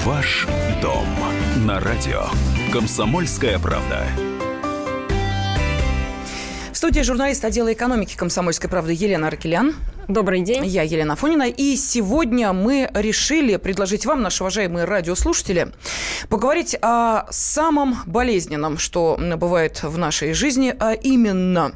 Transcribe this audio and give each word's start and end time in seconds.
Ваш 0.00 0.48
дом 0.80 1.06
на 1.64 1.78
радио. 1.78 2.24
Комсомольская 2.72 3.58
правда. 3.60 4.04
В 6.72 6.76
студии 6.76 7.02
журналист 7.02 7.44
отдела 7.44 7.72
экономики 7.72 8.16
комсомольской 8.16 8.68
правды 8.68 8.94
Елена 8.94 9.28
Аркелян. 9.28 9.74
Добрый 10.12 10.42
день. 10.42 10.66
Я 10.66 10.82
Елена 10.82 11.16
Фонина. 11.16 11.48
И 11.48 11.74
сегодня 11.74 12.52
мы 12.52 12.90
решили 12.92 13.56
предложить 13.56 14.04
вам, 14.04 14.20
наши 14.20 14.42
уважаемые 14.42 14.84
радиослушатели, 14.84 15.72
поговорить 16.28 16.76
о 16.82 17.24
самом 17.30 17.96
болезненном, 18.04 18.76
что 18.76 19.18
бывает 19.36 19.82
в 19.82 19.96
нашей 19.96 20.34
жизни, 20.34 20.76
а 20.78 20.92
именно 20.92 21.72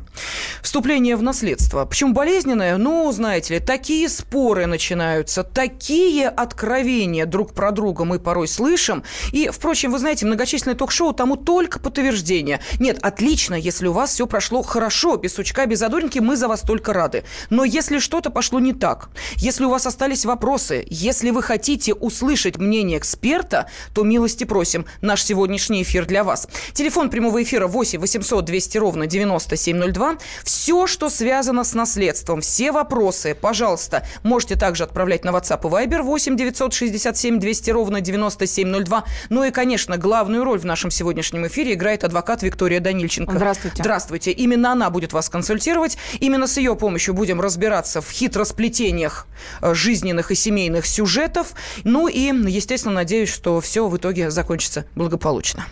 вступление 0.60 1.16
в 1.16 1.22
наследство. 1.22 1.86
Почему 1.86 2.12
болезненное? 2.12 2.76
Ну, 2.76 3.10
знаете 3.10 3.54
ли, 3.54 3.60
такие 3.60 4.06
споры 4.10 4.66
начинаются, 4.66 5.42
такие 5.42 6.28
откровения 6.28 7.24
друг 7.24 7.54
про 7.54 7.70
друга 7.70 8.04
мы 8.04 8.18
порой 8.18 8.48
слышим. 8.48 9.02
И, 9.32 9.48
впрочем, 9.48 9.92
вы 9.92 9.98
знаете, 9.98 10.26
многочисленные 10.26 10.76
ток-шоу 10.76 11.14
тому 11.14 11.36
только 11.36 11.78
подтверждение. 11.80 12.60
Нет, 12.80 12.98
отлично, 13.00 13.54
если 13.54 13.86
у 13.86 13.92
вас 13.92 14.12
все 14.12 14.26
прошло 14.26 14.62
хорошо, 14.62 15.16
без 15.16 15.32
сучка, 15.32 15.64
без 15.64 15.78
задоринки, 15.78 16.18
мы 16.18 16.36
за 16.36 16.48
вас 16.48 16.60
только 16.60 16.92
рады. 16.92 17.24
Но 17.48 17.64
если 17.64 17.98
что 17.98 18.20
что-то 18.26 18.34
пошло 18.34 18.60
не 18.60 18.72
так, 18.72 19.08
если 19.36 19.64
у 19.64 19.70
вас 19.70 19.86
остались 19.86 20.24
вопросы, 20.24 20.84
если 20.90 21.30
вы 21.30 21.42
хотите 21.42 21.94
услышать 21.94 22.58
мнение 22.58 22.98
эксперта, 22.98 23.68
то 23.94 24.02
милости 24.02 24.44
просим. 24.44 24.84
Наш 25.00 25.22
сегодняшний 25.22 25.82
эфир 25.82 26.06
для 26.06 26.24
вас. 26.24 26.48
Телефон 26.72 27.08
прямого 27.08 27.42
эфира 27.42 27.68
8 27.68 28.00
800 28.00 28.44
200 28.44 28.78
ровно 28.78 29.06
9702. 29.06 30.16
Все, 30.42 30.86
что 30.86 31.08
связано 31.08 31.62
с 31.62 31.74
наследством, 31.74 32.40
все 32.40 32.72
вопросы, 32.72 33.36
пожалуйста, 33.40 34.04
можете 34.24 34.56
также 34.56 34.82
отправлять 34.82 35.24
на 35.24 35.30
WhatsApp 35.30 35.60
и 35.62 35.86
Viber 35.86 36.02
8 36.02 36.36
967 36.36 37.38
200 37.38 37.70
ровно 37.70 38.00
9702. 38.00 39.04
Ну 39.28 39.44
и, 39.44 39.50
конечно, 39.52 39.98
главную 39.98 40.42
роль 40.42 40.58
в 40.58 40.64
нашем 40.64 40.90
сегодняшнем 40.90 41.46
эфире 41.46 41.74
играет 41.74 42.02
адвокат 42.02 42.42
Виктория 42.42 42.80
Данильченко. 42.80 43.32
Здравствуйте. 43.36 43.82
Здравствуйте. 43.82 44.32
Именно 44.32 44.72
она 44.72 44.90
будет 44.90 45.12
вас 45.12 45.28
консультировать. 45.28 45.96
Именно 46.18 46.46
с 46.46 46.56
ее 46.56 46.74
помощью 46.74 47.14
будем 47.14 47.40
разбираться 47.40 48.00
в 48.06 48.12
хитросплетениях 48.12 49.26
э, 49.60 49.74
жизненных 49.74 50.30
и 50.30 50.34
семейных 50.34 50.86
сюжетов. 50.86 51.54
Ну 51.84 52.08
и, 52.08 52.32
естественно, 52.50 52.94
надеюсь, 52.94 53.32
что 53.32 53.60
все 53.60 53.88
в 53.88 53.96
итоге 53.96 54.30
закончится 54.30 54.84
благополучно. 54.94 55.64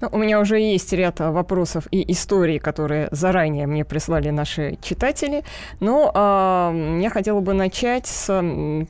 Ну, 0.00 0.08
у 0.12 0.18
меня 0.18 0.40
уже 0.40 0.60
есть 0.60 0.92
ряд 0.92 1.20
вопросов 1.20 1.84
и 1.90 2.12
историй, 2.12 2.58
которые 2.58 3.08
заранее 3.10 3.66
мне 3.66 3.84
прислали 3.84 4.30
наши 4.30 4.78
читатели. 4.82 5.44
Но 5.80 6.10
э, 6.14 7.00
я 7.02 7.10
хотела 7.10 7.40
бы 7.40 7.52
начать 7.52 8.06
с 8.06 8.42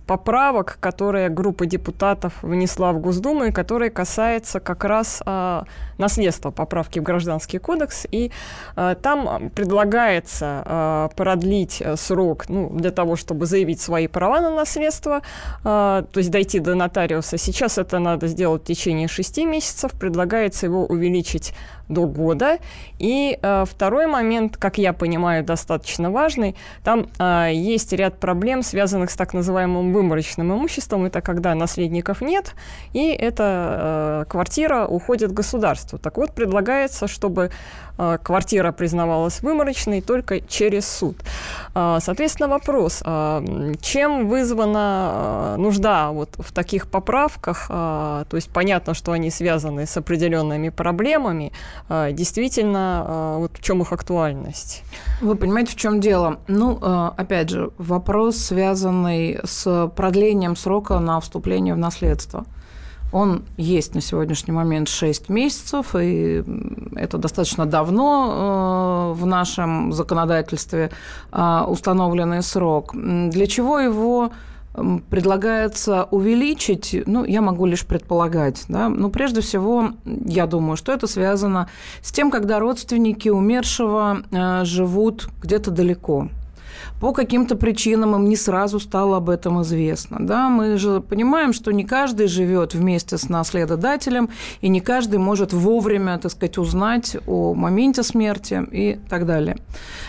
поправок, 0.07 0.79
которые 0.81 1.29
группа 1.29 1.67
депутатов 1.67 2.35
внесла 2.43 2.93
в 2.93 2.99
Госдуму 3.01 3.45
и 3.45 3.53
которые 3.53 3.91
касаются 3.91 4.61
как 4.61 4.85
раз 4.85 5.23
э, 5.25 5.63
наследства 5.99 6.51
поправки 6.51 6.99
в 6.99 7.03
Гражданский 7.03 7.59
кодекс. 7.59 8.07
И 8.11 8.31
э, 8.77 8.97
там 9.03 9.51
предлагается 9.51 10.63
э, 10.65 11.09
продлить 11.17 11.83
срок 11.97 12.49
ну, 12.49 12.69
для 12.81 12.91
того, 12.91 13.17
чтобы 13.17 13.47
заявить 13.47 13.81
свои 13.81 14.07
права 14.07 14.41
на 14.41 14.51
наследство, 14.51 15.17
э, 15.17 15.23
то 15.65 16.19
есть 16.19 16.31
дойти 16.31 16.61
до 16.61 16.75
нотариуса. 16.75 17.39
Сейчас 17.39 17.79
это 17.79 17.99
надо 17.99 18.27
сделать 18.27 18.63
в 18.63 18.67
течение 18.67 19.09
шести 19.09 19.45
месяцев. 19.45 19.93
Предлагается 19.93 20.67
его 20.67 20.87
увеличить 20.87 21.55
до 21.91 22.07
года. 22.07 22.59
И 22.99 23.39
э, 23.41 23.65
второй 23.69 24.07
момент, 24.07 24.57
как 24.57 24.79
я 24.79 24.93
понимаю, 24.93 25.45
достаточно 25.45 26.11
важный. 26.11 26.57
Там 26.85 27.09
э, 27.19 27.51
есть 27.53 27.93
ряд 27.93 28.19
проблем, 28.19 28.63
связанных 28.63 29.11
с 29.11 29.17
так 29.17 29.35
называемым 29.35 29.93
выморочным 29.93 30.53
имуществом. 30.53 31.05
Это 31.05 31.21
когда 31.21 31.55
наследников 31.55 32.23
нет, 32.23 32.55
и 32.93 33.09
эта 33.11 34.23
э, 34.23 34.31
квартира 34.31 34.87
уходит 34.87 35.33
государству. 35.33 35.99
Так 35.99 36.17
вот, 36.17 36.33
предлагается, 36.33 37.09
чтобы 37.09 37.51
э, 37.99 38.19
квартира 38.23 38.73
признавалась 38.73 39.43
выморочной 39.43 40.01
только 40.01 40.41
через 40.41 40.89
суд. 40.89 41.17
Э, 41.75 41.99
соответственно, 42.01 42.49
вопрос, 42.49 43.03
э, 43.05 43.75
чем 43.81 44.29
вызвана 44.29 45.55
э, 45.57 45.61
нужда 45.61 46.11
вот 46.11 46.31
в 46.39 46.53
таких 46.53 46.89
поправках? 46.89 47.67
Э, 47.69 48.25
то 48.29 48.37
есть 48.37 48.51
понятно, 48.51 48.95
что 48.95 49.13
они 49.13 49.31
связаны 49.31 49.87
с 49.87 49.97
определенными 49.97 50.69
проблемами, 50.69 51.53
действительно, 51.89 53.05
а, 53.07 53.39
вот 53.39 53.59
в 53.59 53.63
чем 53.63 53.83
их 53.83 53.93
актуальность? 53.93 54.83
Вы 55.21 55.37
понимаете, 55.37 55.73
в 55.73 55.77
чем 55.77 56.01
дело? 56.01 56.41
Ну, 56.49 56.79
а, 56.81 57.15
опять 57.17 57.51
же, 57.51 57.71
вопрос, 57.79 58.37
связанный 58.37 59.41
с 59.45 59.91
продлением 59.97 60.57
срока 60.57 60.99
на 60.99 61.21
вступление 61.21 61.75
в 61.75 61.79
наследство. 61.79 62.45
Он 63.13 63.43
есть 63.57 63.95
на 63.95 64.01
сегодняшний 64.01 64.53
момент 64.53 64.89
6 64.89 65.29
месяцев, 65.29 65.97
и 65.97 66.45
это 66.95 67.19
достаточно 67.19 67.67
давно 67.67 69.13
в 69.17 69.27
нашем 69.27 69.93
законодательстве 69.93 70.93
установленный 71.33 72.45
срок. 72.45 72.95
Для 72.95 73.49
чего 73.49 73.81
его 73.81 74.31
предлагается 74.73 76.05
увеличить, 76.11 76.97
ну, 77.07 77.25
я 77.25 77.43
могу 77.43 77.67
лишь 77.67 77.85
предполагать, 77.85 78.65
да, 78.69 78.89
но 78.89 79.11
прежде 79.11 79.41
всего, 79.41 79.91
я 80.05 80.47
думаю, 80.47 80.77
что 80.77 80.93
это 80.93 81.07
связано 81.07 81.69
с 82.03 82.13
тем, 82.13 82.31
когда 82.31 82.61
родственники 82.61 83.29
умершего 83.29 84.23
э, 84.31 84.65
живут 84.65 85.29
где-то 85.43 85.71
далеко, 85.71 86.29
по 87.01 87.13
каким-то 87.13 87.57
причинам 87.57 88.15
им 88.15 88.29
не 88.29 88.37
сразу 88.37 88.79
стало 88.79 89.17
об 89.17 89.31
этом 89.31 89.63
известно. 89.63 90.19
Да? 90.21 90.51
Мы 90.51 90.77
же 90.77 91.01
понимаем, 91.01 91.55
что 91.55 91.73
не 91.73 91.85
каждый 91.85 92.29
живет 92.29 92.75
вместе 92.75 93.17
с 93.17 93.29
наследодателем, 93.29 94.29
и 94.61 94.69
не 94.69 94.81
каждый 94.81 95.19
может 95.19 95.55
вовремя, 95.55 96.19
так 96.19 96.31
сказать, 96.31 96.59
узнать 96.59 97.17
о 97.27 97.55
моменте 97.55 98.03
смерти 98.03 98.63
и 98.71 98.99
так 99.09 99.25
далее. 99.27 99.57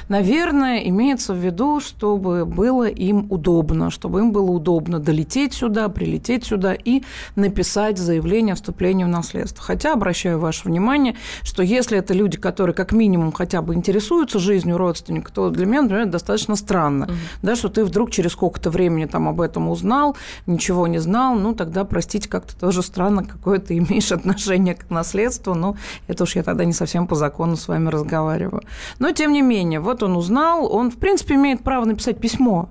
Наверное, 0.09 0.79
имеется 0.79 1.34
в 1.34 1.38
виду, 1.38 1.79
чтобы 1.79 2.46
было 2.46 2.88
им 2.90 3.28
удобно, 3.29 3.90
чтобы 3.90 4.19
им 4.19 4.34
было 4.34 4.52
удобно 4.52 5.00
долететь 5.00 5.53
сюда, 5.53 5.88
прилететь 5.88 6.44
сюда 6.44 6.73
и 6.73 7.03
написать 7.35 7.97
заявление 7.97 8.53
о 8.53 8.56
вступлении 8.56 9.06
в 9.06 9.08
наследство. 9.08 9.63
Хотя 9.63 9.94
обращаю 9.94 10.40
ваше 10.40 10.68
внимание, 10.68 11.16
что 11.44 11.63
если 11.63 11.97
это 11.97 12.13
люди, 12.13 12.38
которые 12.38 12.75
как 12.75 12.91
минимум 12.91 13.31
хотя 13.31 13.62
бы 13.62 13.75
интересуются 13.75 14.40
жизнью 14.40 14.78
родственника, 14.78 15.31
то 15.31 15.50
для 15.50 15.66
меня, 15.66 15.84
например, 15.84 16.08
достаточно 16.08 16.58
странно 16.58 16.81
странно, 16.81 17.06
угу. 17.06 17.14
да, 17.42 17.56
что 17.56 17.69
ты 17.69 17.86
вдруг 17.86 18.12
через 18.12 18.31
сколько-то 18.31 18.69
времени 18.69 19.06
там 19.06 19.28
об 19.28 19.42
этом 19.42 19.69
узнал, 19.69 20.16
ничего 20.47 20.88
не 20.88 21.00
знал, 21.00 21.36
ну 21.36 21.53
тогда, 21.53 21.84
простите, 21.86 22.28
как-то 22.28 22.59
тоже 22.59 22.81
странно, 22.81 23.24
какое 23.24 23.59
ты 23.59 23.78
имеешь 23.78 24.12
отношение 24.12 24.75
к 24.75 24.90
наследству, 24.90 25.53
но 25.53 25.75
это 26.08 26.24
уж 26.24 26.36
я 26.36 26.44
тогда 26.44 26.66
не 26.66 26.74
совсем 26.74 27.08
по 27.08 27.16
закону 27.16 27.56
с 27.56 27.68
вами 27.68 27.90
разговариваю. 27.90 28.64
Но 29.00 29.12
тем 29.12 29.31
не 29.34 29.41
менее, 29.41 29.80
вот 29.80 30.03
он 30.03 30.16
узнал, 30.16 30.72
он 30.74 30.90
в 30.90 30.97
принципе 30.97 31.36
имеет 31.36 31.64
право 31.64 31.86
написать 31.86 32.20
письмо 32.20 32.70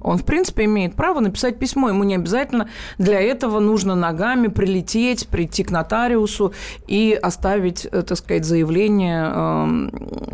он, 0.00 0.18
в 0.18 0.24
принципе, 0.24 0.64
имеет 0.64 0.94
право 0.94 1.20
написать 1.20 1.58
письмо. 1.58 1.88
Ему 1.88 2.04
не 2.04 2.14
обязательно 2.14 2.68
для 2.98 3.20
этого 3.20 3.60
нужно 3.60 3.94
ногами 3.94 4.48
прилететь, 4.48 5.28
прийти 5.28 5.64
к 5.64 5.70
нотариусу 5.70 6.52
и 6.86 7.18
оставить, 7.20 7.86
э, 7.90 8.02
так 8.02 8.16
сказать, 8.18 8.44
заявление 8.44 9.30
э, 9.32 9.66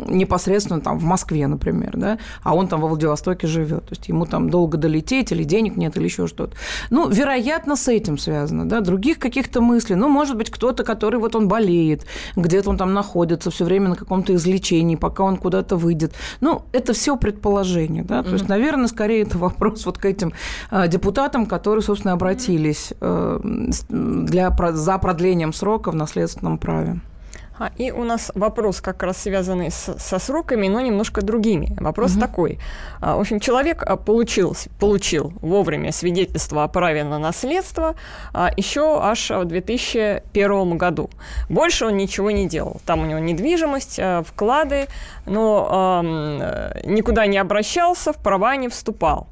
непосредственно 0.07 0.81
там 0.81 0.97
в 0.99 1.03
Москве, 1.03 1.47
например, 1.47 1.91
да, 1.95 2.17
а 2.43 2.55
он 2.55 2.67
там 2.67 2.81
во 2.81 2.87
Владивостоке 2.87 3.47
живет. 3.47 3.85
То 3.85 3.91
есть 3.91 4.07
ему 4.07 4.25
там 4.25 4.49
долго 4.49 4.77
долететь, 4.77 5.31
или 5.31 5.43
денег 5.43 5.75
нет, 5.77 5.97
или 5.97 6.05
еще 6.05 6.27
что-то. 6.27 6.55
Ну, 6.89 7.09
вероятно, 7.09 7.75
с 7.75 7.87
этим 7.87 8.17
связано, 8.17 8.67
да, 8.67 8.81
других 8.81 9.19
каких-то 9.19 9.61
мыслей. 9.61 9.95
Ну, 9.95 10.07
может 10.07 10.37
быть, 10.37 10.49
кто-то, 10.49 10.83
который 10.83 11.19
вот 11.19 11.35
он 11.35 11.47
болеет, 11.47 12.05
где-то 12.35 12.69
он 12.69 12.77
там 12.77 12.93
находится 12.93 13.51
все 13.51 13.65
время 13.65 13.89
на 13.89 13.95
каком-то 13.95 14.33
излечении, 14.35 14.95
пока 14.95 15.23
он 15.23 15.37
куда-то 15.37 15.75
выйдет. 15.75 16.13
Ну, 16.41 16.63
это 16.71 16.93
все 16.93 17.17
предположение, 17.17 18.03
да, 18.03 18.23
то 18.23 18.29
mm-hmm. 18.29 18.33
есть, 18.33 18.49
наверное, 18.49 18.87
скорее 18.87 19.23
это 19.23 19.37
вопрос 19.37 19.56
вопрос 19.57 19.85
вот 19.85 19.97
к 19.97 20.05
этим 20.05 20.33
э, 20.71 20.87
депутатам, 20.87 21.45
которые, 21.45 21.81
собственно, 21.81 22.13
обратились 22.13 22.93
э, 23.01 23.39
для, 23.89 24.55
за 24.71 24.97
продлением 24.97 25.53
срока 25.53 25.91
в 25.91 25.95
наследственном 25.95 26.57
праве. 26.57 26.99
А, 27.59 27.71
и 27.77 27.91
у 27.91 28.03
нас 28.03 28.31
вопрос 28.35 28.81
как 28.81 29.03
раз 29.03 29.17
связанный 29.17 29.71
с, 29.71 29.97
со 29.97 30.19
сроками, 30.19 30.67
но 30.67 30.81
немножко 30.81 31.21
другими. 31.21 31.75
Вопрос 31.79 32.13
угу. 32.13 32.21
такой. 32.21 32.59
А, 33.01 33.17
в 33.17 33.19
общем, 33.19 33.39
человек 33.39 33.83
а, 33.83 33.95
получил, 33.97 34.55
получил 34.79 35.33
вовремя 35.41 35.91
свидетельство 35.91 36.63
о 36.63 36.67
праве 36.67 37.03
на 37.03 37.19
наследство 37.19 37.95
а, 38.33 38.51
еще 38.55 38.99
аж 39.01 39.29
в 39.29 39.45
2001 39.45 40.77
году. 40.77 41.09
Больше 41.49 41.85
он 41.85 41.97
ничего 41.97 42.31
не 42.31 42.47
делал. 42.47 42.79
Там 42.85 43.01
у 43.01 43.05
него 43.05 43.19
недвижимость, 43.19 43.99
а, 43.99 44.23
вклады, 44.23 44.87
но 45.25 45.67
а, 45.69 46.81
никуда 46.85 47.25
не 47.25 47.37
обращался, 47.37 48.13
в 48.13 48.17
права 48.17 48.55
не 48.55 48.69
вступал. 48.69 49.27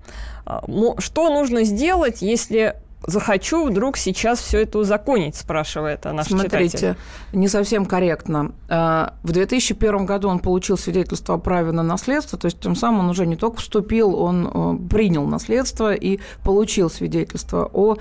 А, 0.45 0.63
что 0.99 1.29
нужно 1.29 1.63
сделать, 1.63 2.21
если 2.21 2.75
захочу 3.05 3.65
вдруг 3.65 3.97
сейчас 3.97 4.39
все 4.39 4.61
это 4.61 4.79
узаконить, 4.79 5.35
спрашивает 5.35 6.05
наш 6.05 6.27
Смотрите, 6.27 6.77
читатель. 6.77 6.97
не 7.33 7.47
совсем 7.47 7.85
корректно. 7.85 8.51
Э, 8.69 9.09
в 9.23 9.31
2001 9.31 10.05
году 10.05 10.29
он 10.29 10.39
получил 10.39 10.77
свидетельство 10.77 11.35
о 11.35 11.37
праве 11.37 11.71
на 11.71 11.83
наследство, 11.83 12.37
то 12.37 12.45
есть 12.45 12.59
тем 12.59 12.75
самым 12.75 13.01
он 13.01 13.09
уже 13.09 13.25
не 13.25 13.35
только 13.35 13.57
вступил, 13.57 14.15
он 14.15 14.49
э, 14.53 14.87
принял 14.89 15.25
наследство 15.25 15.93
и 15.93 16.19
получил 16.43 16.89
свидетельство 16.89 17.69
о 17.73 17.97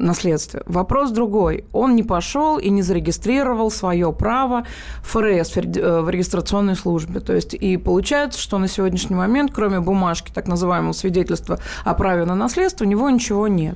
наследстве. 0.00 0.62
Вопрос 0.66 1.10
другой. 1.10 1.64
Он 1.72 1.94
не 1.94 2.02
пошел 2.02 2.58
и 2.58 2.70
не 2.70 2.82
зарегистрировал 2.82 3.70
свое 3.70 4.12
право 4.12 4.64
ФРС, 5.02 5.56
в 5.56 6.10
регистрационной 6.10 6.76
службе. 6.76 7.20
То 7.20 7.34
есть 7.34 7.54
и 7.54 7.76
получается, 7.76 8.40
что 8.40 8.58
на 8.58 8.68
сегодняшний 8.68 9.16
момент, 9.16 9.52
кроме 9.54 9.80
бумажки, 9.80 10.30
так 10.32 10.46
называемого 10.46 10.92
свидетельства 10.92 11.58
о 11.84 11.94
праве 11.94 12.24
на 12.24 12.34
наследство, 12.34 12.84
у 12.84 12.88
него 12.88 13.08
ничего 13.10 13.48
нет. 13.48 13.69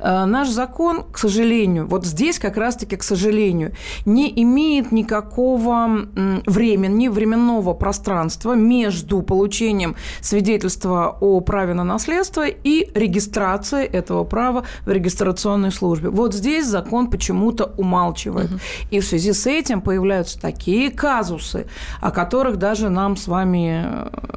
Э, 0.00 0.24
наш 0.24 0.48
закон, 0.48 1.04
к 1.10 1.18
сожалению, 1.18 1.86
вот 1.86 2.04
здесь 2.04 2.38
как 2.38 2.56
раз-таки, 2.56 2.96
к 2.96 3.02
сожалению, 3.02 3.72
не 4.04 4.32
имеет 4.42 4.92
никакого 4.92 6.06
времени, 6.46 7.08
временного 7.08 7.74
пространства 7.74 8.54
между 8.54 9.22
получением 9.22 9.96
свидетельства 10.20 11.16
о 11.20 11.40
праве 11.40 11.74
на 11.74 11.84
наследство 11.84 12.46
и 12.46 12.90
регистрацией 12.94 13.86
этого 13.86 14.24
права 14.24 14.64
в 14.86 14.90
регистрационной 14.90 15.72
службе. 15.72 16.08
Вот 16.08 16.34
здесь 16.34 16.66
закон 16.66 17.10
почему-то 17.10 17.72
умалчивает. 17.76 18.50
Угу. 18.50 18.60
И 18.90 19.00
в 19.00 19.04
связи 19.04 19.32
с 19.32 19.46
этим 19.46 19.80
появляются 19.80 20.40
такие 20.40 20.90
казусы, 20.90 21.66
о 22.00 22.10
которых 22.10 22.56
даже 22.56 22.88
нам 22.88 23.16
с 23.16 23.28
вами 23.28 23.86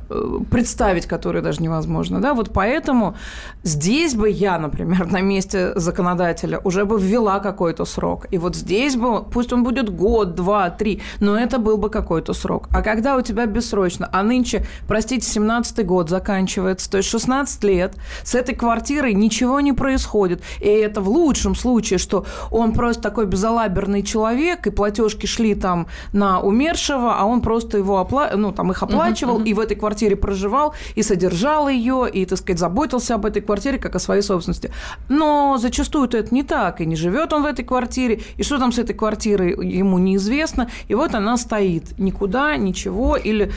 э, 0.10 0.40
представить, 0.52 1.06
которые 1.06 1.42
даже 1.42 1.62
невозможно. 1.62 2.22
Да? 2.22 2.34
Вот 2.34 2.52
поэтому 2.54 3.16
здесь 3.64 4.16
бы 4.16 4.30
я, 4.30 4.58
например, 4.60 4.85
на 4.86 5.22
месте 5.22 5.74
законодателя 5.76 6.60
уже 6.64 6.86
бы 6.86 7.00
ввела 7.00 7.40
какой-то 7.40 7.86
срок. 7.86 8.28
И 8.32 8.38
вот 8.38 8.56
здесь 8.56 8.96
бы, 8.96 9.24
пусть 9.24 9.52
он 9.54 9.64
будет 9.64 9.90
год, 9.90 10.36
два, 10.36 10.70
три, 10.70 11.02
но 11.20 11.38
это 11.38 11.58
был 11.58 11.78
бы 11.78 11.90
какой-то 11.90 12.34
срок. 12.34 12.68
А 12.72 12.82
когда 12.82 13.16
у 13.16 13.22
тебя 13.22 13.46
бессрочно, 13.46 14.10
а 14.12 14.24
нынче, 14.24 14.66
простите, 14.88 15.28
17-й 15.28 15.84
год 15.84 16.10
заканчивается, 16.10 16.90
то 16.90 16.98
есть 16.98 17.10
16 17.10 17.64
лет, 17.64 17.96
с 18.24 18.36
этой 18.36 18.56
квартирой 18.56 19.14
ничего 19.14 19.60
не 19.60 19.74
происходит. 19.74 20.42
И 20.60 20.68
это 20.68 21.02
в 21.02 21.10
лучшем 21.10 21.56
случае, 21.56 22.00
что 22.00 22.26
он 22.52 22.74
просто 22.74 23.02
такой 23.02 23.26
безалаберный 23.26 24.04
человек, 24.04 24.68
и 24.68 24.70
платежки 24.70 25.26
шли 25.26 25.56
там 25.56 25.88
на 26.14 26.40
умершего, 26.40 27.16
а 27.18 27.26
он 27.26 27.42
просто 27.42 27.78
его 27.78 28.00
опла... 28.00 28.32
ну, 28.36 28.52
там 28.52 28.72
их 28.72 28.84
оплачивал, 28.84 29.40
uh-huh, 29.40 29.44
uh-huh. 29.44 29.50
и 29.50 29.54
в 29.54 29.60
этой 29.60 29.76
квартире 29.76 30.16
проживал, 30.16 30.74
и 30.96 31.04
содержал 31.04 31.70
ее, 31.70 32.08
и, 32.12 32.26
так 32.26 32.38
сказать, 32.38 32.60
заботился 32.60 33.16
об 33.16 33.26
этой 33.26 33.42
квартире 33.42 33.78
как 33.78 33.96
о 33.96 34.00
своей 34.00 34.22
собственности. 34.22 34.72
Но 35.10 35.58
зачастую 35.58 36.08
это 36.08 36.34
не 36.34 36.44
так, 36.44 36.82
и 36.82 36.86
не 36.86 36.96
живет 36.96 37.34
он 37.34 37.44
в 37.44 37.46
этой 37.46 37.66
квартире, 37.66 38.22
и 38.38 38.44
что 38.44 38.58
там 38.58 38.72
с 38.72 38.80
этой 38.80 38.94
квартирой 38.94 39.52
ему 39.52 39.98
неизвестно, 39.98 40.70
и 40.88 40.96
вот 40.96 41.16
она 41.16 41.38
стоит, 41.38 41.98
никуда, 41.98 42.56
ничего, 42.58 43.16
или, 43.16 43.52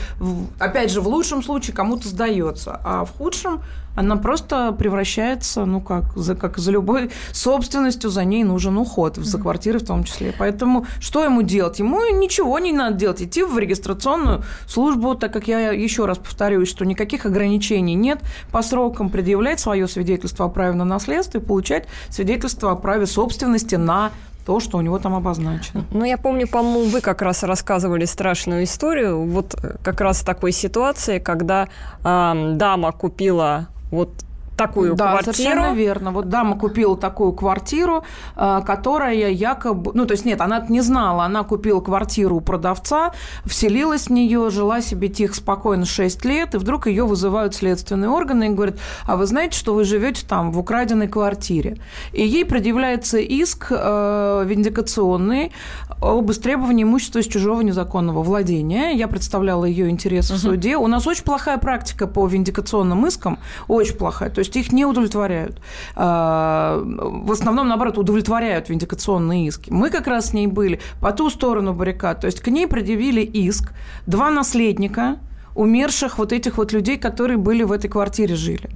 опять 0.59 0.91
же, 0.91 1.01
в 1.01 1.07
лучшем 1.07 1.43
случае 1.43 1.75
кому-то 1.75 2.07
сдается, 2.07 2.79
а 2.83 3.05
в 3.05 3.11
худшем 3.17 3.61
она 3.99 4.15
просто 4.15 4.71
превращается, 4.71 5.65
ну 5.65 5.81
как, 5.81 6.15
за, 6.15 6.33
как 6.33 6.57
за 6.57 6.71
любой 6.71 7.11
собственностью, 7.33 8.09
за 8.09 8.23
ней 8.23 8.45
нужен 8.45 8.77
уход, 8.77 9.17
за 9.17 9.37
квартиры 9.37 9.79
в 9.79 9.85
том 9.85 10.05
числе. 10.05 10.33
Поэтому 10.39 10.85
что 11.01 11.25
ему 11.25 11.41
делать? 11.41 11.79
Ему 11.79 11.99
ничего 12.17 12.59
не 12.59 12.71
надо 12.71 12.95
делать, 12.95 13.21
идти 13.21 13.43
в 13.43 13.57
регистрационную 13.59 14.43
службу, 14.67 15.15
так 15.15 15.33
как 15.33 15.49
я 15.49 15.71
еще 15.71 16.05
раз 16.05 16.17
повторюсь, 16.17 16.69
что 16.69 16.85
никаких 16.85 17.25
ограничений 17.25 17.95
нет 17.95 18.21
по 18.51 18.61
срокам 18.61 19.09
предъявлять 19.09 19.59
свое 19.59 19.85
свидетельство 19.85 20.45
о 20.45 20.49
праве 20.49 20.75
на 20.75 20.85
наследство 20.85 21.39
и 21.39 21.41
получать 21.41 21.85
свидетельство 22.09 22.71
о 22.71 22.75
праве 22.75 23.05
собственности 23.05 23.75
на 23.75 24.11
то, 24.45 24.59
что 24.59 24.77
у 24.77 24.81
него 24.81 24.97
там 24.97 25.13
обозначено. 25.13 25.83
Ну, 25.91 26.05
я 26.05 26.17
помню, 26.17 26.47
по-моему, 26.47 26.89
вы 26.89 27.01
как 27.01 27.21
раз 27.21 27.43
рассказывали 27.43 28.05
страшную 28.05 28.63
историю 28.63 29.23
вот 29.25 29.55
э, 29.61 29.75
как 29.83 30.01
раз 30.01 30.21
такой 30.21 30.53
ситуации, 30.53 31.19
когда 31.19 31.67
э, 32.03 32.53
дама 32.55 32.91
купила 32.91 33.67
вот 33.91 34.25
такую 34.59 34.95
да, 34.95 35.11
квартиру. 35.11 35.35
совершенно 35.35 35.73
верно. 35.73 36.11
Вот 36.11 36.29
дама 36.29 36.57
купила 36.57 36.97
такую 36.97 37.31
квартиру, 37.31 38.03
э, 38.35 38.61
которая 38.65 39.29
якобы... 39.31 39.91
Ну, 39.93 40.05
то 40.05 40.11
есть 40.11 40.25
нет, 40.25 40.41
она 40.41 40.65
не 40.67 40.81
знала. 40.81 41.23
Она 41.23 41.43
купила 41.43 41.79
квартиру 41.79 42.35
у 42.35 42.41
продавца, 42.41 43.13
вселилась 43.45 44.07
в 44.07 44.09
нее, 44.11 44.49
жила 44.49 44.81
себе 44.81 45.07
тихо, 45.07 45.33
спокойно 45.33 45.85
6 45.85 46.25
лет, 46.25 46.55
и 46.55 46.57
вдруг 46.57 46.87
ее 46.87 47.05
вызывают 47.05 47.55
следственные 47.55 48.09
органы 48.09 48.47
и 48.47 48.49
говорят, 48.49 48.75
а 49.05 49.15
вы 49.15 49.25
знаете, 49.25 49.57
что 49.57 49.73
вы 49.73 49.85
живете 49.85 50.25
там 50.27 50.51
в 50.51 50.59
украденной 50.59 51.07
квартире. 51.07 51.77
И 52.11 52.25
ей 52.25 52.45
предъявляется 52.45 53.17
иск 53.19 53.67
э, 53.71 54.43
виндикационный 54.45 55.53
об 56.01 56.29
истребовании 56.31 56.83
имущества 56.83 57.19
из 57.19 57.27
чужого 57.27 57.61
незаконного 57.61 58.23
владения. 58.23 58.91
Я 58.91 59.07
представляла 59.07 59.65
ее 59.65 59.89
интересы 59.89 60.33
угу. 60.33 60.39
в 60.39 60.41
суде. 60.41 60.77
У 60.77 60.87
нас 60.87 61.07
очень 61.07 61.23
плохая 61.23 61.57
практика 61.57 62.07
по 62.07 62.27
виндикационным 62.27 63.05
искам, 63.07 63.39
очень 63.67 63.95
плохая. 63.95 64.29
То 64.29 64.39
есть 64.39 64.48
их 64.55 64.71
не 64.71 64.85
удовлетворяют. 64.85 65.61
А, 65.95 66.81
в 66.83 67.31
основном, 67.31 67.67
наоборот, 67.67 67.97
удовлетворяют 67.97 68.69
виндикационные 68.69 69.47
иски. 69.47 69.69
Мы 69.71 69.89
как 69.89 70.07
раз 70.07 70.29
с 70.29 70.33
ней 70.33 70.47
были 70.47 70.79
по 71.01 71.11
ту 71.11 71.29
сторону 71.29 71.73
баррикад. 71.73 72.21
То 72.21 72.27
есть 72.27 72.41
к 72.41 72.47
ней 72.47 72.67
предъявили 72.67 73.21
иск 73.21 73.73
два 74.05 74.31
наследника– 74.31 75.17
умерших 75.59 76.17
вот 76.17 76.31
этих 76.31 76.57
вот 76.57 76.71
людей, 76.71 76.97
которые 76.97 77.37
были 77.37 77.63
в 77.63 77.73
этой 77.73 77.89
квартире 77.89 78.35
жили. 78.35 78.69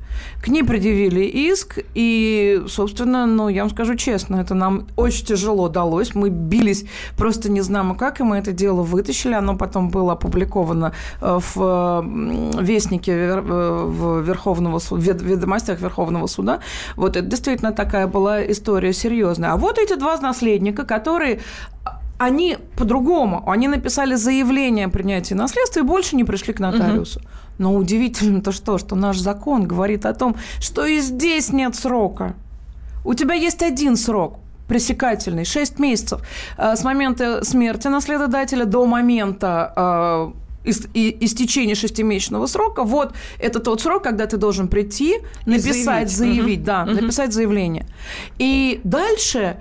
К 0.43 0.49
ней 0.49 0.63
предъявили 0.63 1.23
иск, 1.23 1.79
и, 1.95 2.61
собственно, 2.67 3.25
ну, 3.25 3.47
я 3.47 3.61
вам 3.61 3.71
скажу 3.71 3.95
честно, 3.95 4.35
это 4.41 4.53
нам 4.53 4.87
очень 4.97 5.25
тяжело 5.25 5.69
далось. 5.69 6.13
Мы 6.13 6.29
бились 6.29 6.83
просто 7.17 7.49
не 7.49 7.61
знамо 7.61 7.95
как, 7.95 8.19
и 8.19 8.23
мы 8.23 8.35
это 8.35 8.51
дело 8.51 8.81
вытащили. 8.81 9.33
Оно 9.33 9.55
потом 9.55 9.89
было 9.89 10.11
опубликовано 10.11 10.91
э, 11.21 11.39
в 11.55 12.05
Вестнике 12.61 13.11
э, 13.11 13.39
в 13.39 14.21
Верховного 14.21 14.79
суда, 14.79 15.13
ведомостях 15.13 15.79
Верховного 15.79 16.27
суда. 16.27 16.59
Вот 16.97 17.15
это 17.15 17.25
действительно 17.25 17.71
такая 17.71 18.07
была 18.07 18.45
история 18.45 18.91
серьезная. 18.91 19.53
А 19.53 19.55
вот 19.55 19.79
эти 19.79 19.95
два 19.95 20.17
наследника, 20.19 20.83
которые 20.83 21.39
они 22.17 22.57
по-другому. 22.75 23.49
Они 23.49 23.67
написали 23.67 24.15
заявление 24.15 24.85
о 24.85 24.89
принятии 24.89 25.33
наследства 25.33 25.79
и 25.79 25.83
больше 25.83 26.15
не 26.15 26.23
пришли 26.23 26.53
к 26.53 26.59
нотариусу. 26.59 27.19
Угу. 27.19 27.27
Но 27.57 27.75
удивительно-то 27.75 28.51
что, 28.51 28.77
что 28.77 28.95
наш 28.95 29.17
закон 29.19 29.67
говорит 29.67 30.05
о 30.05 30.13
том, 30.13 30.35
что 30.59 30.85
и 30.85 30.99
здесь 30.99 31.53
нет 31.53 31.75
срока. 31.75 32.35
У 33.05 33.13
тебя 33.13 33.35
есть 33.35 33.61
один 33.61 33.95
срок 33.95 34.39
пресекательный, 34.67 35.45
6 35.45 35.79
месяцев 35.79 36.21
э, 36.57 36.75
с 36.75 36.83
момента 36.83 37.43
смерти 37.43 37.89
наследодателя 37.89 38.65
до 38.65 38.85
момента 38.85 39.73
э, 39.75 40.31
истечения 40.65 41.75
шестимесячного 41.75 42.47
срока. 42.47 42.83
Вот 42.83 43.13
это 43.39 43.59
тот 43.59 43.81
срок, 43.81 44.03
когда 44.03 44.25
ты 44.25 44.37
должен 44.37 44.67
прийти, 44.67 45.17
написать, 45.45 46.09
заявить, 46.09 46.11
заявить 46.11 46.59
угу. 46.59 46.65
да, 46.65 46.83
угу. 46.83 47.01
написать 47.01 47.33
заявление. 47.33 47.85
И 48.39 48.79
дальше 48.83 49.57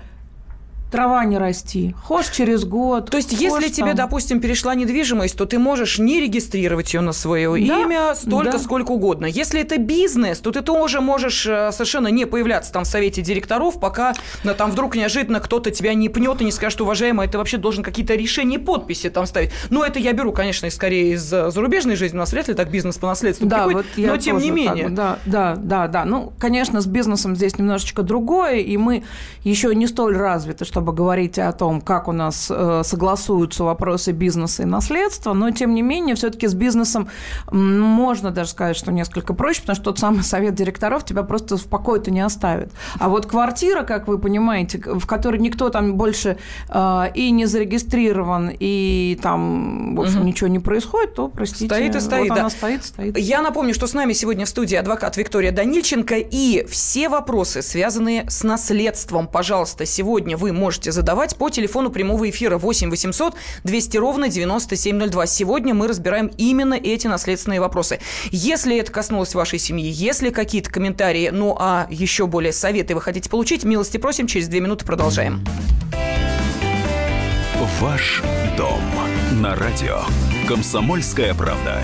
трава 0.93 1.25
не 1.25 1.39
расти. 1.39 1.95
Хошь 2.03 2.29
через 2.29 2.65
год. 2.65 3.09
То 3.09 3.17
есть, 3.17 3.31
если 3.31 3.63
там... 3.63 3.71
тебе, 3.71 3.93
допустим, 3.95 4.39
перешла 4.39 4.75
недвижимость, 4.75 5.35
то 5.35 5.45
ты 5.47 5.57
можешь 5.57 5.97
не 5.97 6.21
регистрировать 6.21 6.93
ее 6.93 7.01
на 7.01 7.13
свое 7.13 7.49
да, 7.67 7.81
имя 7.81 8.13
столько, 8.13 8.51
да. 8.51 8.59
сколько 8.59 8.91
угодно. 8.91 9.25
Если 9.25 9.59
это 9.59 9.79
бизнес, 9.79 10.39
то 10.39 10.51
ты 10.51 10.61
тоже 10.61 11.01
можешь 11.01 11.47
э, 11.47 11.71
совершенно 11.71 12.09
не 12.09 12.25
появляться 12.25 12.71
там 12.71 12.83
в 12.83 12.87
совете 12.87 13.23
директоров, 13.23 13.79
пока 13.79 14.13
ну, 14.43 14.53
там 14.53 14.69
вдруг 14.69 14.95
неожиданно 14.95 15.39
кто-то 15.39 15.71
тебя 15.71 15.95
не 15.95 16.09
пнет 16.09 16.41
и 16.41 16.45
не 16.45 16.51
скажет, 16.51 16.79
уважаемый, 16.79 17.27
ты 17.27 17.39
вообще 17.39 17.57
должен 17.57 17.83
какие-то 17.83 18.13
решения 18.13 18.57
и 18.57 18.59
подписи 18.59 19.09
там 19.09 19.25
ставить. 19.25 19.49
Но 19.71 19.83
это 19.83 19.97
я 19.97 20.13
беру, 20.13 20.31
конечно, 20.31 20.69
скорее 20.69 21.13
из 21.13 21.33
э, 21.33 21.49
зарубежной 21.49 21.95
жизни, 21.95 22.17
у 22.17 22.19
нас 22.19 22.31
вряд 22.31 22.47
ли 22.49 22.53
так 22.53 22.69
бизнес 22.69 22.99
по 22.99 23.07
наследству 23.07 23.47
да, 23.47 23.65
приходит, 23.65 23.87
вот 23.97 24.05
но 24.05 24.17
тем 24.17 24.37
не 24.37 24.51
менее. 24.51 24.85
Так, 24.85 24.93
да, 24.93 25.19
да, 25.25 25.55
да, 25.55 25.87
да. 25.87 26.05
Ну, 26.05 26.33
конечно, 26.37 26.81
с 26.81 26.85
бизнесом 26.85 27.35
здесь 27.35 27.57
немножечко 27.57 28.03
другое, 28.03 28.57
и 28.57 28.77
мы 28.77 29.03
еще 29.43 29.73
не 29.73 29.87
столь 29.87 30.17
развиты, 30.17 30.65
чтобы 30.65 30.82
чтобы 30.83 30.97
говорить 30.97 31.39
о 31.39 31.49
том, 31.53 31.79
как 31.79 32.09
у 32.09 32.11
нас 32.11 32.51
э, 32.53 32.81
согласуются 32.83 33.63
вопросы 33.63 34.11
бизнеса 34.11 34.63
и 34.63 34.65
наследства, 34.65 35.31
но 35.31 35.49
тем 35.51 35.73
не 35.73 35.81
менее 35.81 36.15
все-таки 36.15 36.45
с 36.45 36.53
бизнесом 36.53 37.07
можно 37.49 38.31
даже 38.31 38.49
сказать, 38.49 38.75
что 38.75 38.91
несколько 38.91 39.33
проще, 39.33 39.61
потому 39.61 39.75
что 39.77 39.85
тот 39.85 39.99
самый 39.99 40.23
совет 40.23 40.55
директоров 40.55 41.05
тебя 41.05 41.23
просто 41.23 41.55
в 41.55 41.63
покое-то 41.67 42.11
не 42.11 42.19
оставит. 42.19 42.73
А 42.99 43.07
вот 43.07 43.27
квартира, 43.27 43.83
как 43.83 44.09
вы 44.09 44.17
понимаете, 44.17 44.77
в 44.77 45.07
которой 45.07 45.39
никто 45.39 45.69
там 45.69 45.93
больше 45.93 46.37
э, 46.67 47.03
и 47.13 47.31
не 47.31 47.45
зарегистрирован, 47.45 48.51
и 48.59 49.17
там, 49.23 49.95
в 49.95 50.01
общем, 50.01 50.17
угу. 50.17 50.27
ничего 50.27 50.49
не 50.49 50.59
происходит, 50.59 51.15
то, 51.15 51.29
простите, 51.29 51.67
стоит 51.67 51.95
и 51.95 51.99
стоит. 52.01 52.27
Вот 52.27 52.35
да. 52.35 52.41
она 52.41 52.49
стоит, 52.49 52.83
стоит. 52.83 53.17
Я 53.17 53.41
напомню, 53.41 53.73
что 53.73 53.87
с 53.87 53.93
нами 53.93 54.11
сегодня 54.11 54.45
в 54.45 54.49
студии 54.49 54.75
адвокат 54.75 55.15
Виктория 55.15 55.53
Данильченко, 55.53 56.15
и 56.17 56.65
все 56.69 57.07
вопросы, 57.07 57.61
связанные 57.61 58.29
с 58.29 58.43
наследством, 58.43 59.29
пожалуйста, 59.29 59.85
сегодня 59.85 60.35
вы 60.35 60.51
можете 60.51 60.72
можете 60.73 60.91
задавать 60.91 61.35
по 61.35 61.51
телефону 61.51 61.91
прямого 61.91 62.27
эфира 62.27 62.57
8 62.57 62.89
800 62.89 63.35
200 63.63 63.97
ровно 63.97 64.27
9702. 64.27 65.27
Сегодня 65.27 65.75
мы 65.75 65.87
разбираем 65.87 66.31
именно 66.39 66.73
эти 66.73 67.05
наследственные 67.05 67.59
вопросы. 67.59 67.99
Если 68.31 68.75
это 68.79 68.91
коснулось 68.91 69.35
вашей 69.35 69.59
семьи, 69.59 69.87
если 69.87 70.31
какие-то 70.31 70.71
комментарии, 70.71 71.29
ну 71.31 71.55
а 71.59 71.85
еще 71.91 72.25
более 72.25 72.53
советы 72.53 72.95
вы 72.95 73.01
хотите 73.01 73.29
получить, 73.29 73.63
милости 73.63 73.97
просим, 73.97 74.25
через 74.25 74.47
две 74.47 74.61
минуты 74.61 74.83
продолжаем. 74.83 75.45
Ваш 77.79 78.23
дом 78.57 78.81
на 79.33 79.55
радио. 79.55 79.99
Комсомольская 80.47 81.35
правда. 81.35 81.83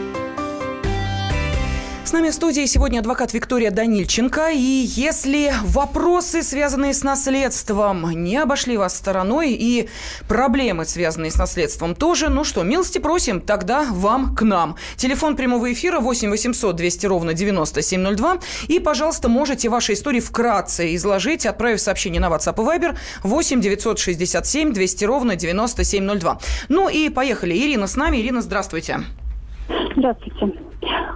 С 2.11 2.13
нами 2.13 2.29
в 2.29 2.33
студии 2.33 2.65
сегодня 2.65 2.99
адвокат 2.99 3.31
Виктория 3.31 3.71
Данильченко. 3.71 4.49
И 4.51 4.57
если 4.57 5.53
вопросы, 5.63 6.43
связанные 6.43 6.93
с 6.93 7.03
наследством, 7.03 8.11
не 8.11 8.35
обошли 8.35 8.75
вас 8.75 8.97
стороной, 8.97 9.53
и 9.53 9.87
проблемы, 10.27 10.83
связанные 10.83 11.31
с 11.31 11.37
наследством, 11.37 11.95
тоже, 11.95 12.27
ну 12.27 12.43
что, 12.43 12.63
милости 12.63 12.97
просим, 12.97 13.39
тогда 13.39 13.87
вам 13.89 14.35
к 14.35 14.41
нам. 14.41 14.75
Телефон 14.97 15.37
прямого 15.37 15.71
эфира 15.71 16.01
8 16.01 16.29
800 16.29 16.75
200 16.75 17.05
ровно 17.05 17.33
9702. 17.33 18.39
И, 18.67 18.79
пожалуйста, 18.79 19.29
можете 19.29 19.69
ваши 19.69 19.93
истории 19.93 20.19
вкратце 20.19 20.93
изложить, 20.95 21.45
отправив 21.45 21.79
сообщение 21.79 22.19
на 22.19 22.27
WhatsApp 22.27 22.55
и 22.61 22.77
Viber 22.77 22.97
8 23.23 23.61
967 23.61 24.73
200 24.73 25.05
ровно 25.05 25.37
9702. 25.37 26.39
Ну 26.67 26.89
и 26.89 27.07
поехали. 27.07 27.55
Ирина 27.55 27.87
с 27.87 27.95
нами. 27.95 28.17
Ирина, 28.17 28.41
здравствуйте. 28.41 28.95
Здравствуйте. 28.95 29.20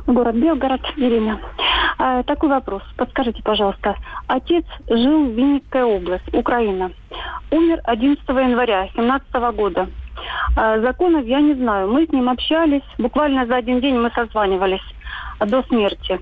Город 0.08 0.36
Белгород, 0.36 0.82
Ирина. 0.98 1.39
А, 1.98 2.24
такой 2.24 2.50
вопрос. 2.50 2.84
Подскажите, 2.98 3.41
пожалуйста. 3.41 3.96
Отец 4.27 4.65
жил 4.88 5.25
в 5.25 5.32
Винницкой 5.32 5.84
область, 5.84 6.34
Украина. 6.34 6.91
Умер 7.51 7.82
11 7.86 8.24
января 8.27 8.89
2017 8.96 9.34
года. 9.55 9.88
А, 10.55 10.79
законов 10.82 11.25
я 11.25 11.41
не 11.41 11.53
знаю. 11.53 11.91
Мы 11.91 12.05
с 12.05 12.12
ним 12.12 12.29
общались. 12.29 12.84
Буквально 12.98 13.46
за 13.46 13.55
один 13.55 13.79
день 13.79 13.98
мы 13.98 14.12
созванивались 14.12 14.84
до 15.39 15.63
смерти. 15.63 16.20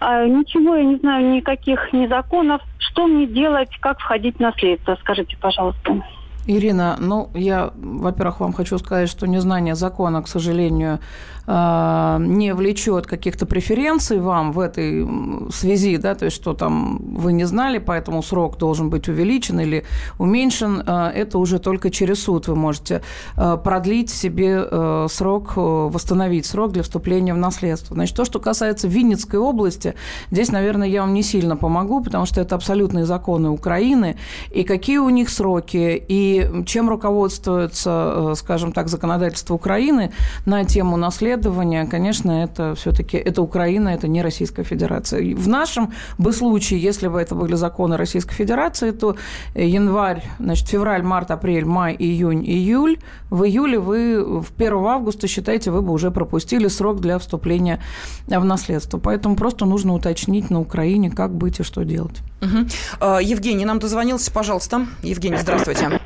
А, 0.00 0.26
ничего 0.26 0.76
я 0.76 0.84
не 0.84 0.96
знаю, 0.96 1.30
никаких 1.30 1.92
ни 1.92 2.06
законов. 2.06 2.60
Что 2.78 3.06
мне 3.06 3.26
делать, 3.26 3.70
как 3.80 3.98
входить 3.98 4.36
в 4.36 4.40
наследство? 4.40 4.96
Скажите, 5.00 5.36
пожалуйста. 5.40 6.02
Ирина, 6.46 6.96
ну, 7.00 7.30
я, 7.34 7.70
во-первых, 7.74 8.40
вам 8.40 8.52
хочу 8.52 8.76
сказать, 8.78 9.08
что 9.08 9.26
незнание 9.26 9.74
закона, 9.74 10.22
к 10.22 10.28
сожалению, 10.28 10.98
не 11.46 12.54
влечет 12.54 13.06
каких-то 13.06 13.44
преференций 13.44 14.18
вам 14.18 14.52
в 14.52 14.60
этой 14.60 15.06
связи, 15.50 15.96
да, 15.98 16.14
то 16.14 16.24
есть 16.24 16.36
что 16.36 16.54
там 16.54 16.98
вы 17.16 17.32
не 17.32 17.44
знали, 17.44 17.78
поэтому 17.78 18.22
срок 18.22 18.56
должен 18.56 18.88
быть 18.88 19.08
увеличен 19.08 19.60
или 19.60 19.84
уменьшен, 20.18 20.82
а, 20.86 21.10
это 21.10 21.38
уже 21.38 21.58
только 21.58 21.90
через 21.90 22.22
суд 22.22 22.48
вы 22.48 22.56
можете 22.56 23.02
а, 23.36 23.56
продлить 23.56 24.10
себе 24.10 24.64
срок, 25.08 25.52
восстановить 25.56 26.46
срок 26.46 26.72
для 26.72 26.82
вступления 26.82 27.34
в 27.34 27.38
наследство. 27.38 27.94
Значит, 27.94 28.16
то, 28.16 28.24
что 28.24 28.38
касается 28.38 28.88
Винницкой 28.88 29.40
области, 29.40 29.94
здесь, 30.30 30.50
наверное, 30.50 30.88
я 30.88 31.02
вам 31.02 31.12
не 31.12 31.22
сильно 31.22 31.56
помогу, 31.56 32.02
потому 32.02 32.26
что 32.26 32.40
это 32.40 32.54
абсолютные 32.54 33.04
законы 33.04 33.50
Украины, 33.50 34.16
и 34.50 34.64
какие 34.64 34.98
у 34.98 35.08
них 35.10 35.28
сроки, 35.28 36.02
и 36.08 36.64
чем 36.66 36.88
руководствуется, 36.88 38.32
скажем 38.36 38.72
так, 38.72 38.88
законодательство 38.88 39.54
Украины 39.54 40.12
на 40.46 40.64
тему 40.64 40.96
наследства, 40.96 41.33
расследования, 41.34 41.86
конечно, 41.86 42.30
это 42.44 42.74
все-таки 42.74 43.16
это 43.16 43.42
Украина, 43.42 43.88
это 43.88 44.08
не 44.08 44.22
Российская 44.22 44.64
Федерация. 44.64 45.34
В 45.36 45.48
нашем 45.48 45.92
бы 46.18 46.32
случае, 46.32 46.80
если 46.80 47.08
бы 47.08 47.20
это 47.20 47.34
были 47.34 47.54
законы 47.56 47.96
Российской 47.96 48.34
Федерации, 48.34 48.92
то 48.92 49.16
январь, 49.54 50.22
значит, 50.38 50.68
февраль, 50.68 51.02
март, 51.02 51.30
апрель, 51.30 51.64
май, 51.64 51.96
июнь, 51.98 52.44
июль. 52.44 52.98
В 53.30 53.44
июле 53.44 53.78
вы 53.78 54.42
в 54.42 54.52
1 54.56 54.72
августа, 54.74 55.26
считайте, 55.26 55.70
вы 55.70 55.82
бы 55.82 55.92
уже 55.92 56.10
пропустили 56.10 56.68
срок 56.68 57.00
для 57.00 57.18
вступления 57.18 57.80
в 58.26 58.44
наследство. 58.44 58.98
Поэтому 58.98 59.36
просто 59.36 59.66
нужно 59.66 59.94
уточнить 59.94 60.50
на 60.50 60.60
Украине, 60.60 61.10
как 61.10 61.34
быть 61.34 61.60
и 61.60 61.62
что 61.62 61.84
делать. 61.84 62.22
Угу. 62.42 63.10
Евгений 63.20 63.64
нам 63.64 63.78
дозвонился, 63.78 64.30
пожалуйста. 64.30 64.86
Евгений, 65.02 65.38
здравствуйте. 65.38 66.00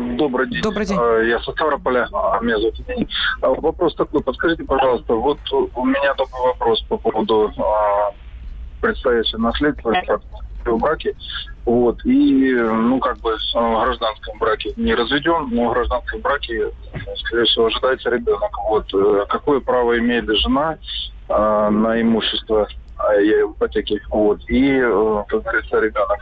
Добрый 0.00 0.48
день. 0.48 0.62
Добрый 0.62 0.86
день. 0.86 0.98
А, 0.98 1.18
я 1.20 1.38
со 1.40 1.52
Ставрополя. 1.52 2.08
А, 2.12 2.40
меня 2.40 2.58
зовут 2.58 2.76
Евгений. 2.76 3.08
А, 3.42 3.48
вопрос 3.48 3.94
такой. 3.94 4.22
Подскажите, 4.22 4.64
пожалуйста, 4.64 5.14
вот 5.14 5.38
у 5.52 5.84
меня 5.84 6.14
такой 6.14 6.40
вопрос 6.48 6.80
по 6.88 6.96
поводу 6.96 7.52
предстоящего 8.80 9.40
наследства 9.40 9.92
в 10.64 10.78
браке. 10.78 11.14
Вот. 11.64 12.04
И, 12.04 12.52
ну, 12.52 12.98
как 12.98 13.18
бы 13.18 13.36
в 13.36 13.84
гражданском 13.84 14.38
браке 14.38 14.72
не 14.76 14.94
разведен, 14.94 15.48
но 15.50 15.68
в 15.68 15.72
гражданском 15.72 16.20
браке, 16.20 16.70
скорее 17.16 17.44
всего, 17.44 17.66
ожидается 17.66 18.10
ребенок. 18.10 18.50
Вот. 18.68 18.86
Э, 18.94 19.26
какое 19.28 19.60
право 19.60 19.98
имеет 19.98 20.28
жена 20.38 20.78
на 21.28 22.00
имущество 22.00 22.68
ипотеки? 23.18 24.00
Вот. 24.10 24.40
И, 24.48 24.78
э, 24.78 25.24
как 25.28 25.42
говорится, 25.42 25.78
ребенок. 25.78 26.18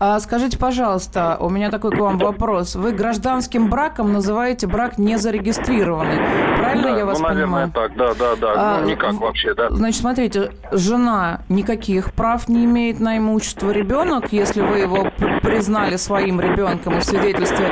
А 0.00 0.20
скажите, 0.20 0.56
пожалуйста, 0.56 1.36
у 1.40 1.50
меня 1.50 1.70
такой 1.70 1.90
к 1.90 1.98
вам 1.98 2.18
вопрос. 2.18 2.76
Вы 2.76 2.92
гражданским 2.92 3.68
браком 3.68 4.12
называете 4.12 4.68
брак 4.68 4.96
незарегистрированный. 4.96 6.18
Правильно 6.56 6.90
да, 6.92 6.98
я 6.98 7.06
вас 7.06 7.18
ну, 7.18 7.26
наверное, 7.26 7.66
понимаю? 7.66 7.72
так, 7.72 7.96
да, 7.96 8.14
да, 8.14 8.36
да. 8.36 8.52
А, 8.56 8.80
ну, 8.80 8.90
никак 8.90 9.14
вообще, 9.14 9.54
да. 9.54 9.70
Значит, 9.70 10.00
смотрите, 10.00 10.52
жена 10.70 11.40
никаких 11.48 12.12
прав 12.12 12.48
не 12.48 12.64
имеет 12.64 13.00
на 13.00 13.18
имущество. 13.18 13.70
Ребенок, 13.70 14.32
если 14.32 14.60
вы 14.60 14.78
его 14.78 15.10
признали 15.42 15.96
своим 15.96 16.40
ребенком 16.40 16.98
и 16.98 17.00
в 17.00 17.04
свидетельстве 17.04 17.66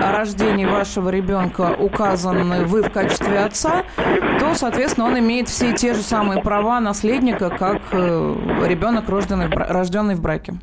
о 0.00 0.12
рождении 0.12 0.64
вашего 0.64 1.10
ребенка 1.10 1.76
указаны 1.78 2.64
вы 2.64 2.84
в 2.84 2.90
качестве 2.90 3.40
отца, 3.40 3.84
то, 4.40 4.54
соответственно, 4.54 5.08
он 5.08 5.18
имеет 5.18 5.48
все 5.48 5.74
те 5.74 5.92
же 5.92 6.00
самые 6.00 6.40
права 6.40 6.80
наследника, 6.80 7.50
как 7.50 7.82
э, 7.92 8.34
ребенок, 8.66 9.10
рожденный, 9.10 9.48
рожденный 9.48 10.14
в 10.14 10.22
браке. 10.22 10.54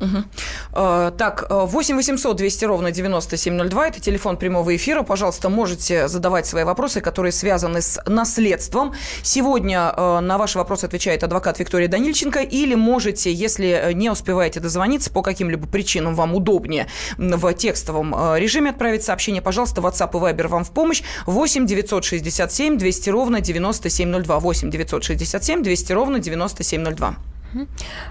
Угу. 0.00 1.10
Так, 1.16 1.46
8 1.50 1.96
800 1.96 2.36
200 2.36 2.64
ровно 2.64 2.90
9702, 2.90 3.88
это 3.88 4.00
телефон 4.00 4.36
прямого 4.36 4.74
эфира. 4.76 5.02
Пожалуйста, 5.02 5.48
можете 5.48 6.08
задавать 6.08 6.46
свои 6.46 6.64
вопросы, 6.64 7.00
которые 7.00 7.32
связаны 7.32 7.80
с 7.80 8.00
наследством. 8.06 8.94
Сегодня 9.22 9.92
э, 9.96 10.20
на 10.20 10.38
ваши 10.38 10.58
вопросы 10.58 10.84
отвечает 10.84 11.22
адвокат 11.22 11.58
Виктория 11.58 11.88
Данильченко. 11.88 12.40
Или 12.40 12.74
можете, 12.74 13.32
если 13.32 13.92
не 13.94 14.10
успеваете 14.10 14.60
дозвониться, 14.60 15.10
по 15.10 15.22
каким-либо 15.22 15.66
причинам 15.66 16.14
вам 16.14 16.34
удобнее 16.34 16.86
в 17.16 17.54
текстовом 17.54 18.14
э, 18.14 18.38
режиме 18.38 18.70
отправить 18.70 19.04
сообщение, 19.04 19.42
пожалуйста, 19.42 19.80
WhatsApp 19.80 20.10
и 20.10 20.32
Viber 20.32 20.48
вам 20.48 20.64
в 20.64 20.70
помощь. 20.70 21.02
8 21.26 21.66
967 21.66 22.78
200 22.78 23.10
ровно 23.10 23.40
9702. 23.40 24.40
8 24.40 24.70
967 24.70 25.62
200 25.62 25.92
ровно 25.92 26.18
9702. 26.18 27.16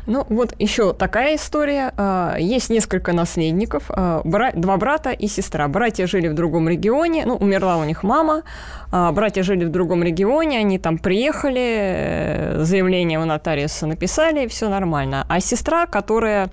Ну, 0.08 0.26
вот 0.30 0.54
еще 0.60 0.94
такая 0.94 1.36
история. 1.36 1.94
А, 1.98 2.36
есть 2.38 2.70
несколько 2.70 3.14
наследников, 3.14 3.84
а, 3.90 4.22
два 4.24 4.78
брата 4.78 5.12
и 5.12 5.28
сестра. 5.28 5.68
Братья 5.68 6.08
жили 6.08 6.28
в 6.28 6.34
другом 6.34 6.70
регионе, 6.70 7.26
ну, 7.26 7.36
умерла 7.36 7.78
у 7.78 7.84
них 7.84 8.04
мама, 8.04 8.44
а, 8.92 9.12
братья 9.12 9.44
жили 9.44 9.66
в 9.66 9.70
другом 9.70 10.04
регионе, 10.04 10.60
они 10.60 10.80
там 10.80 10.98
приехали, 10.98 11.62
э, 11.62 12.64
заявление 12.64 13.20
у 13.20 13.26
нотариуса 13.26 13.88
написали, 13.88 14.48
все 14.48 14.70
нормально. 14.70 15.26
А 15.30 15.40
сестра, 15.40 15.86
которая 15.86 16.50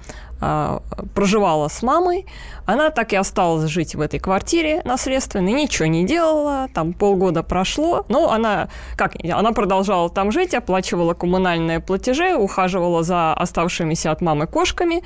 проживала 1.15 1.69
с 1.69 1.83
мамой, 1.83 2.27
она 2.67 2.91
так 2.91 3.13
и 3.13 3.17
осталась 3.17 3.71
жить 3.71 3.95
в 3.95 4.01
этой 4.01 4.19
квартире 4.19 4.83
наследственной, 4.85 5.53
ничего 5.53 5.87
не 5.87 6.05
делала, 6.05 6.69
там 6.75 6.93
полгода 6.93 7.43
прошло, 7.43 8.05
но 8.09 8.31
она, 8.31 8.69
как, 8.97 9.15
она 9.25 9.53
продолжала 9.53 10.11
там 10.11 10.33
жить, 10.33 10.55
оплачивала 10.55 11.15
коммунальные 11.15 11.81
платежи, 11.81 12.35
ухаживала 12.35 13.03
за 13.03 13.35
оставшимися 13.35 14.11
от 14.11 14.21
мамы 14.21 14.47
кошками, 14.47 15.03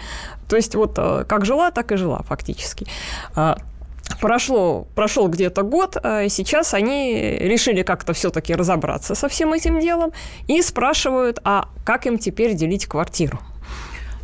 то 0.49 0.57
есть 0.57 0.75
вот 0.75 0.95
э, 0.99 1.25
как 1.29 1.45
жила, 1.45 1.71
так 1.71 1.93
и 1.93 1.97
жила 1.97 2.23
фактически. 2.23 2.87
А, 3.35 3.57
Прошло, 4.21 4.87
прошел 4.95 5.29
где-то 5.29 5.63
год, 5.63 5.97
а 6.03 6.23
и 6.23 6.29
сейчас 6.29 6.75
они 6.75 7.37
решили 7.41 7.83
как-то 7.83 8.13
все-таки 8.13 8.55
разобраться 8.55 9.15
со 9.15 9.29
всем 9.29 9.53
этим 9.53 9.81
делом 9.81 10.13
и 10.47 10.63
спрашивают, 10.63 11.41
а 11.45 11.69
как 11.85 12.07
им 12.07 12.17
теперь 12.17 12.55
делить 12.55 12.87
квартиру? 12.87 13.41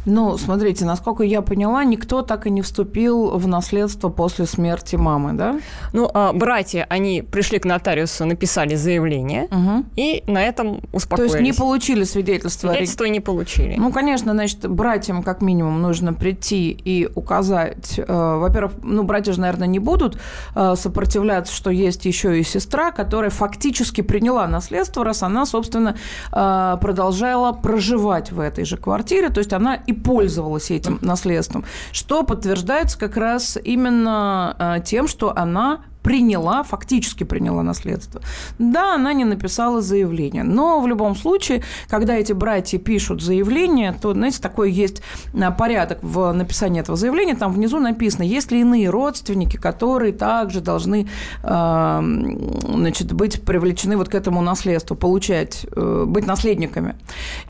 Ну, 0.05 0.37
смотрите, 0.37 0.85
насколько 0.85 1.23
я 1.23 1.43
поняла, 1.43 1.85
никто 1.85 2.23
так 2.23 2.47
и 2.47 2.51
не 2.51 2.63
вступил 2.63 3.31
в 3.39 3.47
наследство 3.47 4.09
после 4.09 4.47
смерти 4.47 4.97
мамы, 4.97 5.35
да? 5.35 5.61
Ну, 5.93 6.11
а 6.13 6.33
братья, 6.33 6.87
они 6.89 7.23
пришли 7.23 7.59
к 7.59 7.65
нотариусу, 7.65 8.25
написали 8.25 8.75
заявление, 8.75 9.45
Угу. 9.45 9.85
и 9.97 10.25
на 10.27 10.43
этом 10.43 10.81
То 10.81 10.89
успокоились. 10.93 11.33
есть 11.35 11.43
не 11.45 11.53
получили 11.53 12.05
свидетельство 12.05 12.71
о 12.71 12.73
Свидетельства 12.73 13.05
не 13.05 13.21
получили. 13.21 13.77
Ну, 13.79 13.93
конечно, 13.93 14.33
значит, 14.33 14.69
братьям 14.69 15.23
как 15.23 15.41
минимум 15.43 15.81
нужно 15.83 16.13
прийти 16.13 16.71
и 16.85 17.09
указать. 17.15 17.99
э, 17.99 18.05
во-первых, 18.39 18.73
ну, 18.83 19.05
братья 19.05 19.33
же, 19.33 19.41
наверное, 19.41 19.69
не 19.69 19.79
будут 19.79 20.19
э, 20.55 20.75
сопротивляться, 20.77 21.55
что 21.55 21.71
есть 21.71 22.05
еще 22.07 22.41
и 22.41 22.43
сестра, 22.43 22.91
которая 22.91 23.31
фактически 23.31 24.01
приняла 24.01 24.47
наследство, 24.49 25.05
раз 25.05 25.23
она, 25.23 25.47
собственно, 25.47 25.97
э, 26.33 26.77
продолжала 26.81 27.53
проживать 27.53 28.33
в 28.33 28.41
этой 28.41 28.65
же 28.65 28.77
квартире, 28.77 29.29
то 29.29 29.39
есть 29.39 29.53
она 29.53 29.75
и 29.75 29.92
пользовалась 29.95 30.71
этим 30.71 30.99
наследством, 31.03 31.65
что 31.93 32.23
подтверждается 32.23 32.99
как 32.99 33.17
раз 33.17 33.59
именно 33.63 34.57
э, 34.59 34.85
тем, 34.85 35.09
что 35.09 35.37
она 35.37 35.83
приняла, 36.03 36.63
фактически 36.63 37.25
приняла 37.25 37.63
наследство. 37.63 38.21
Да, 38.59 38.95
она 38.95 39.13
не 39.13 39.25
написала 39.25 39.81
заявление, 39.81 40.43
но 40.43 40.81
в 40.81 40.87
любом 40.87 41.15
случае, 41.17 41.63
когда 41.89 42.15
эти 42.15 42.33
братья 42.33 42.79
пишут 42.79 43.23
заявление, 43.23 43.95
то, 44.01 44.13
знаете, 44.13 44.41
такой 44.41 44.73
есть 44.73 45.03
а, 45.35 45.51
порядок 45.51 45.99
в 46.03 46.33
написании 46.33 46.81
этого 46.81 46.97
заявления, 46.97 47.35
там 47.35 47.53
внизу 47.53 47.79
написано, 47.79 48.23
есть 48.23 48.51
ли 48.51 48.61
иные 48.61 48.91
родственники, 48.91 49.57
которые 49.57 50.13
также 50.13 50.61
должны 50.61 51.09
а, 51.43 52.03
значит, 52.03 53.13
быть 53.13 53.43
привлечены 53.43 53.97
вот 53.97 54.09
к 54.09 54.15
этому 54.15 54.43
наследству, 54.43 54.97
получать, 54.97 55.67
э, 55.75 56.05
быть 56.07 56.27
наследниками. 56.27 56.97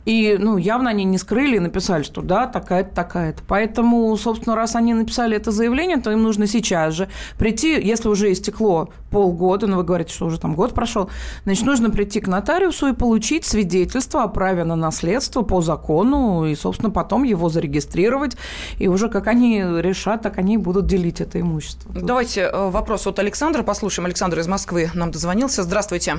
И, 0.05 0.37
ну, 0.39 0.57
явно 0.57 0.89
они 0.89 1.03
не 1.03 1.17
скрыли 1.17 1.57
и 1.57 1.59
написали, 1.59 2.03
что 2.03 2.21
да, 2.21 2.47
такая-то, 2.47 2.93
такая-то. 2.93 3.43
Поэтому, 3.47 4.15
собственно, 4.17 4.55
раз 4.55 4.75
они 4.75 4.93
написали 4.93 5.35
это 5.35 5.51
заявление, 5.51 5.97
то 5.97 6.11
им 6.11 6.23
нужно 6.23 6.47
сейчас 6.47 6.93
же 6.93 7.09
прийти, 7.37 7.79
если 7.81 8.07
уже 8.07 8.31
истекло 8.43 8.89
полгода, 9.09 9.67
ну, 9.67 9.77
вы 9.77 9.83
говорите, 9.83 10.13
что 10.13 10.25
уже 10.25 10.39
там 10.39 10.55
год 10.55 10.73
прошел, 10.73 11.09
значит, 11.45 11.65
нужно 11.65 11.89
прийти 11.89 12.19
к 12.19 12.27
нотариусу 12.27 12.87
и 12.87 12.93
получить 12.93 13.45
свидетельство 13.45 14.23
о 14.23 14.27
праве 14.27 14.63
на 14.63 14.75
наследство 14.75 15.41
по 15.41 15.61
закону, 15.61 16.45
и, 16.45 16.55
собственно, 16.55 16.91
потом 16.91 17.23
его 17.23 17.49
зарегистрировать, 17.49 18.37
и 18.77 18.87
уже 18.87 19.09
как 19.09 19.27
они 19.27 19.61
решат, 19.61 20.21
так 20.21 20.37
они 20.37 20.57
будут 20.57 20.85
делить 20.85 21.21
это 21.21 21.39
имущество. 21.39 21.91
Давайте 21.93 22.41
э, 22.41 22.69
вопрос 22.69 23.07
от 23.07 23.19
Александра 23.19 23.63
послушаем. 23.63 24.05
Александр 24.05 24.39
из 24.39 24.47
Москвы 24.47 24.89
нам 24.93 25.11
дозвонился. 25.11 25.63
Здравствуйте. 25.63 26.15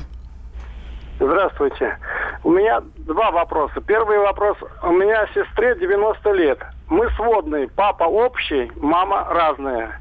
Здравствуйте. 1.19 1.99
У 2.43 2.51
меня 2.51 2.83
два 2.99 3.31
вопроса. 3.31 3.81
Первый 3.81 4.19
вопрос. 4.19 4.57
У 4.83 4.91
меня 4.91 5.27
сестре 5.35 5.77
90 5.77 6.33
лет. 6.33 6.59
Мы 6.89 7.09
сводные. 7.13 7.69
Папа 7.69 8.05
общий, 8.05 8.71
мама 8.77 9.27
разная. 9.31 10.01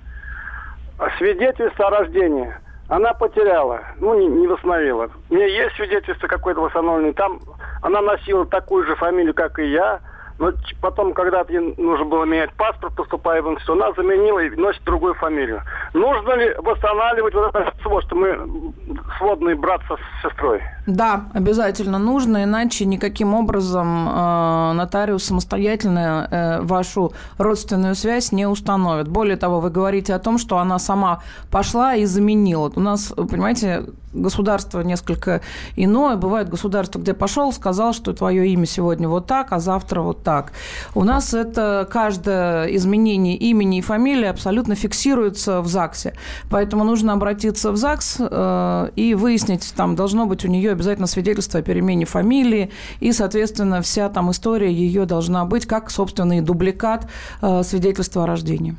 Свидетельство 1.17 1.87
о 1.87 1.89
рождении 1.89 2.53
она 2.89 3.13
потеряла, 3.13 3.81
ну, 3.99 4.17
не, 4.19 4.27
не 4.27 4.47
восстановила. 4.47 5.09
У 5.29 5.33
меня 5.33 5.45
есть 5.45 5.75
свидетельство 5.75 6.27
какое-то 6.27 6.61
восстановленное. 6.61 7.13
Там 7.13 7.39
она 7.81 8.01
носила 8.01 8.45
такую 8.45 8.85
же 8.85 8.95
фамилию, 8.95 9.33
как 9.33 9.57
и 9.59 9.71
я. 9.71 9.99
Но 10.39 10.51
потом, 10.81 11.13
когда 11.13 11.45
нужно 11.77 12.05
было 12.05 12.25
менять 12.25 12.53
паспорт, 12.53 12.95
поступая 12.95 13.41
в 13.41 13.49
институт, 13.51 13.81
она 13.81 13.93
заменила 13.93 14.39
и 14.39 14.49
носит 14.49 14.83
другую 14.83 15.13
фамилию. 15.13 15.61
Нужно 15.93 16.33
ли 16.33 16.53
восстанавливать 16.57 17.33
вот 17.33 17.55
это 17.55 17.72
родство, 17.83 18.01
что 18.01 18.15
мы 18.15 18.73
сводный 19.17 19.55
брат 19.55 19.81
со 19.87 19.95
сестрой? 20.21 20.61
Да, 20.87 21.25
обязательно 21.33 21.99
нужно, 21.99 22.43
иначе 22.43 22.85
никаким 22.85 23.33
образом 23.33 24.07
э, 24.09 24.73
нотариус 24.73 25.23
самостоятельно 25.23 26.27
э, 26.29 26.61
вашу 26.61 27.13
родственную 27.37 27.95
связь 27.95 28.31
не 28.31 28.45
установит. 28.45 29.07
Более 29.07 29.37
того, 29.37 29.59
вы 29.59 29.69
говорите 29.69 30.13
о 30.13 30.19
том, 30.19 30.37
что 30.37 30.57
она 30.57 30.79
сама 30.79 31.21
пошла 31.51 31.95
и 31.95 32.05
заменила. 32.05 32.71
У 32.75 32.79
нас, 32.79 33.13
понимаете, 33.15 33.85
государство 34.13 34.81
несколько 34.81 35.41
иное. 35.75 36.15
Бывает 36.15 36.49
государство, 36.49 36.99
где 36.99 37.13
пошел, 37.13 37.51
сказал, 37.51 37.93
что 37.93 38.13
твое 38.13 38.47
имя 38.49 38.65
сегодня 38.65 39.09
вот 39.09 39.27
так, 39.27 39.51
а 39.51 39.59
завтра 39.59 40.01
вот 40.01 40.23
так. 40.23 40.53
У 40.95 41.03
нас 41.03 41.33
это 41.33 41.87
каждое 41.91 42.65
изменение 42.75 43.35
имени 43.35 43.79
и 43.79 43.81
фамилии 43.81 44.27
абсолютно 44.27 44.75
фиксируется 44.75 45.61
в 45.61 45.67
ЗАГСе. 45.67 46.13
Поэтому 46.49 46.83
нужно 46.83 47.13
обратиться 47.13 47.71
в 47.73 47.77
ЗАГС 47.77 48.17
э, 48.19 48.89
и 48.95 49.13
выяснить, 49.13 49.73
там 49.75 49.95
должно 49.95 50.25
быть 50.25 50.45
у 50.45 50.47
нее 50.47 50.71
обязательно 50.71 51.07
свидетельство 51.07 51.59
о 51.59 51.63
перемене 51.63 52.05
фамилии, 52.05 52.71
и, 52.99 53.11
соответственно, 53.11 53.81
вся 53.81 54.09
там 54.09 54.31
история 54.31 54.71
ее 54.71 55.05
должна 55.05 55.45
быть, 55.45 55.65
как, 55.65 55.91
собственно, 55.91 56.37
и 56.37 56.41
дубликат 56.41 57.07
э, 57.41 57.63
свидетельства 57.63 58.23
о 58.23 58.27
рождении. 58.27 58.75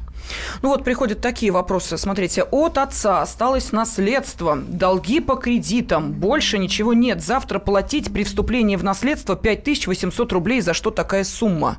Ну 0.62 0.70
вот 0.70 0.84
приходят 0.84 1.20
такие 1.20 1.52
вопросы. 1.52 1.98
Смотрите, 1.98 2.44
от 2.44 2.78
отца 2.78 3.22
осталось 3.22 3.72
наследство, 3.72 4.56
долги 4.56 5.21
по 5.21 5.36
кредитам, 5.36 6.12
больше 6.12 6.58
ничего 6.58 6.95
нет. 6.95 7.23
Завтра 7.23 7.58
платить 7.58 8.12
при 8.12 8.25
вступлении 8.25 8.76
в 8.76 8.84
наследство 8.84 9.36
5800 9.36 10.32
рублей. 10.32 10.60
За 10.60 10.75
что 10.75 10.90
такая 10.90 11.25
сумма? 11.25 11.76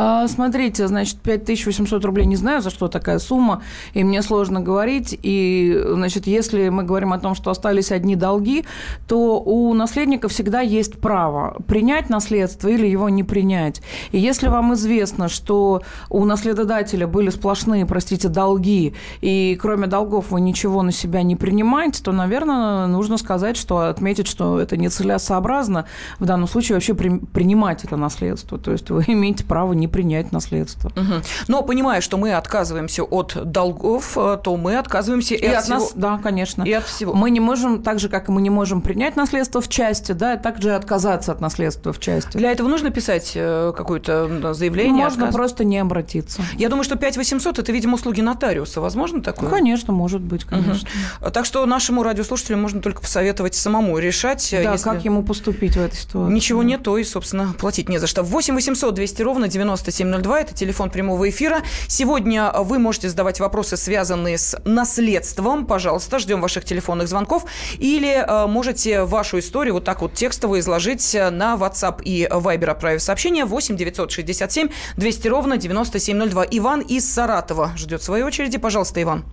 А, 0.00 0.28
Смотрите, 0.28 0.86
значит, 0.86 1.16
5800 1.22 2.04
рублей, 2.04 2.24
не 2.24 2.36
знаю, 2.36 2.62
за 2.62 2.70
что 2.70 2.86
такая 2.86 3.18
сумма, 3.18 3.62
и 3.94 4.04
мне 4.04 4.22
сложно 4.22 4.60
говорить. 4.60 5.18
И, 5.24 5.76
значит, 5.88 6.28
если 6.28 6.68
мы 6.68 6.84
говорим 6.84 7.12
о 7.12 7.18
том, 7.18 7.34
что 7.34 7.50
остались 7.50 7.90
одни 7.90 8.14
долги, 8.14 8.64
то 9.08 9.40
у 9.40 9.74
наследника 9.74 10.28
всегда 10.28 10.60
есть 10.60 11.00
право 11.00 11.60
принять 11.66 12.10
наследство 12.10 12.68
или 12.68 12.86
его 12.86 13.08
не 13.08 13.24
принять. 13.24 13.82
И 14.12 14.20
если 14.20 14.46
вам 14.46 14.74
известно, 14.74 15.28
что 15.28 15.82
у 16.10 16.24
наследодателя 16.24 17.08
были 17.08 17.30
сплошные, 17.30 17.84
простите, 17.84 18.28
долги, 18.28 18.94
и 19.20 19.58
кроме 19.60 19.88
долгов 19.88 20.30
вы 20.30 20.40
ничего 20.40 20.82
на 20.84 20.92
себя 20.92 21.24
не 21.24 21.34
принимаете, 21.34 22.04
то, 22.04 22.12
наверное, 22.12 22.86
нужно 22.86 23.18
сказать, 23.18 23.56
что 23.56 23.78
отметить, 23.78 24.28
что 24.28 24.60
это 24.60 24.76
нецелесообразно 24.76 25.86
в 26.20 26.24
данном 26.24 26.46
случае 26.46 26.76
вообще 26.76 26.94
при- 26.94 27.18
принимать 27.18 27.82
это 27.82 27.96
наследство. 27.96 28.58
То 28.58 28.70
есть 28.70 28.90
вы 28.90 29.02
имеете 29.08 29.42
право 29.44 29.72
не 29.72 29.87
принять 29.88 30.32
наследство. 30.32 30.90
Мгм. 30.96 31.22
Но 31.48 31.62
понимая, 31.62 32.00
что 32.00 32.16
мы 32.16 32.34
отказываемся 32.34 33.02
от 33.04 33.36
долгов, 33.50 34.16
э, 34.16 34.38
то 34.42 34.56
мы 34.56 34.76
отказываемся 34.76 35.34
и, 35.34 35.38
И 35.38 35.46
от, 35.46 35.64
от 35.64 35.68
нас, 35.68 35.82
всего- 35.88 36.00
да, 36.00 36.18
конечно. 36.22 36.62
И 36.62 36.72
от 36.72 36.84
всего. 36.84 37.14
Мы 37.14 37.30
не 37.30 37.40
можем, 37.40 37.82
так 37.82 37.98
же, 37.98 38.08
как 38.08 38.28
и 38.28 38.32
мы 38.32 38.40
не 38.42 38.50
можем 38.50 38.80
принять 38.80 39.16
наследство 39.16 39.60
в 39.60 39.68
части, 39.68 40.12
да, 40.12 40.36
также 40.36 40.74
отказаться 40.74 41.32
от 41.32 41.40
наследства 41.40 41.92
в 41.92 41.98
части. 42.00 42.36
Для 42.36 42.52
этого 42.52 42.68
нужно 42.68 42.90
писать 42.90 43.32
э, 43.34 43.72
какое-то 43.76 44.54
заявление? 44.54 45.04
Можно 45.04 45.24
отказ? 45.24 45.34
просто 45.34 45.64
не 45.64 45.78
обратиться. 45.78 46.42
Я 46.56 46.68
думаю, 46.68 46.84
что 46.84 46.96
5800– 46.96 47.58
это, 47.60 47.72
видимо, 47.72 47.94
услуги 47.94 48.20
нотариуса. 48.20 48.80
Возможно 48.80 49.22
такое? 49.22 49.48
Ну, 49.48 49.54
конечно, 49.54 49.92
может 49.92 50.20
быть, 50.20 50.44
конечно. 50.44 50.88
Так 51.32 51.44
что 51.44 51.64
нашему 51.66 52.02
радиослушателю 52.02 52.58
можно 52.58 52.80
только 52.80 53.00
посоветовать 53.00 53.54
самому 53.54 53.98
решать. 53.98 54.52
э, 54.52 54.62
Да, 54.64 54.72
если 54.72 54.84
как 54.84 55.04
ему 55.04 55.22
поступить 55.22 55.76
в 55.76 55.80
этой 55.80 55.96
ситуации? 55.96 56.32
Ничего 56.32 56.62
нет, 56.62 56.82
то 56.82 56.96
и, 56.98 57.04
собственно, 57.04 57.54
платить 57.58 57.88
не 57.88 57.98
за 57.98 58.06
что. 58.06 58.22
8 58.22 58.54
800 58.54 58.94
200 58.94 59.22
ровно 59.22 59.48
9702– 59.82 60.40
это 60.42 60.54
телефон 60.54 60.90
прямого 60.90 61.28
эфира. 61.28 61.62
Сегодня 61.86 62.52
вы 62.52 62.78
можете 62.78 63.08
задавать 63.08 63.40
вопросы, 63.40 63.76
связанные 63.76 64.38
с 64.38 64.60
наследством. 64.64 65.66
Пожалуйста, 65.66 66.18
ждем 66.18 66.40
ваших 66.40 66.64
телефонных 66.64 67.08
звонков. 67.08 67.44
Или 67.78 68.24
э, 68.26 68.46
можете 68.46 69.04
вашу 69.04 69.38
историю 69.38 69.74
вот 69.74 69.84
так 69.84 70.02
вот 70.02 70.14
текстово 70.14 70.58
изложить 70.60 71.14
э, 71.14 71.30
на 71.30 71.54
WhatsApp 71.54 72.02
и 72.02 72.26
Viber, 72.26 72.70
отправив 72.70 73.02
сообщение 73.02 73.44
8 73.44 73.76
967 73.76 74.68
200 74.96 75.28
ровно 75.28 75.56
9702. 75.56 76.46
Иван 76.50 76.80
из 76.80 77.12
Саратова 77.12 77.72
ждет 77.76 78.02
своей 78.02 78.24
очереди. 78.24 78.58
Пожалуйста, 78.58 79.02
Иван. 79.02 79.24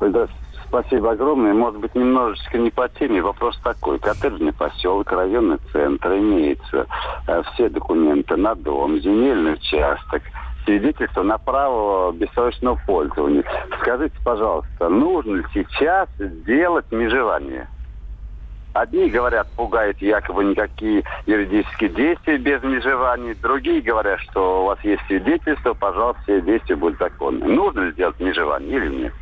Да, 0.00 0.26
спасибо 0.70 1.10
огромное. 1.12 1.52
Может 1.52 1.80
быть, 1.80 1.94
немножечко 1.94 2.56
не 2.56 2.70
по 2.70 2.88
теме. 2.88 3.20
Вопрос 3.20 3.58
такой. 3.62 3.98
Коттеджный 3.98 4.52
поселок, 4.52 5.10
районный 5.10 5.58
центр, 5.72 6.12
имеется 6.14 6.86
э, 7.26 7.42
все 7.52 7.68
документы 7.68 8.36
на 8.36 8.54
дом, 8.54 8.98
земельный 9.00 9.54
участок, 9.54 10.22
свидетельство 10.64 11.22
на 11.22 11.38
право 11.38 12.12
бессрочного 12.12 12.80
пользования. 12.86 13.44
Скажите, 13.80 14.14
пожалуйста, 14.24 14.88
нужно 14.88 15.36
ли 15.36 15.44
сейчас 15.52 16.08
сделать 16.18 16.86
межевание? 16.92 17.68
Одни 18.72 19.10
говорят, 19.10 19.48
пугает 19.56 20.00
якобы 20.00 20.44
никакие 20.44 21.02
юридические 21.26 21.90
действия 21.90 22.38
без 22.38 22.62
межеваний. 22.62 23.34
Другие 23.34 23.80
говорят, 23.80 24.20
что 24.20 24.62
у 24.62 24.66
вас 24.66 24.78
есть 24.84 25.02
свидетельство, 25.08 25.74
пожалуйста, 25.74 26.22
все 26.22 26.40
действия 26.40 26.76
будут 26.76 27.00
законны. 27.00 27.44
Нужно 27.46 27.80
ли 27.80 27.92
сделать 27.92 28.20
межевание 28.20 28.76
или 28.76 28.88
нет? 28.88 29.12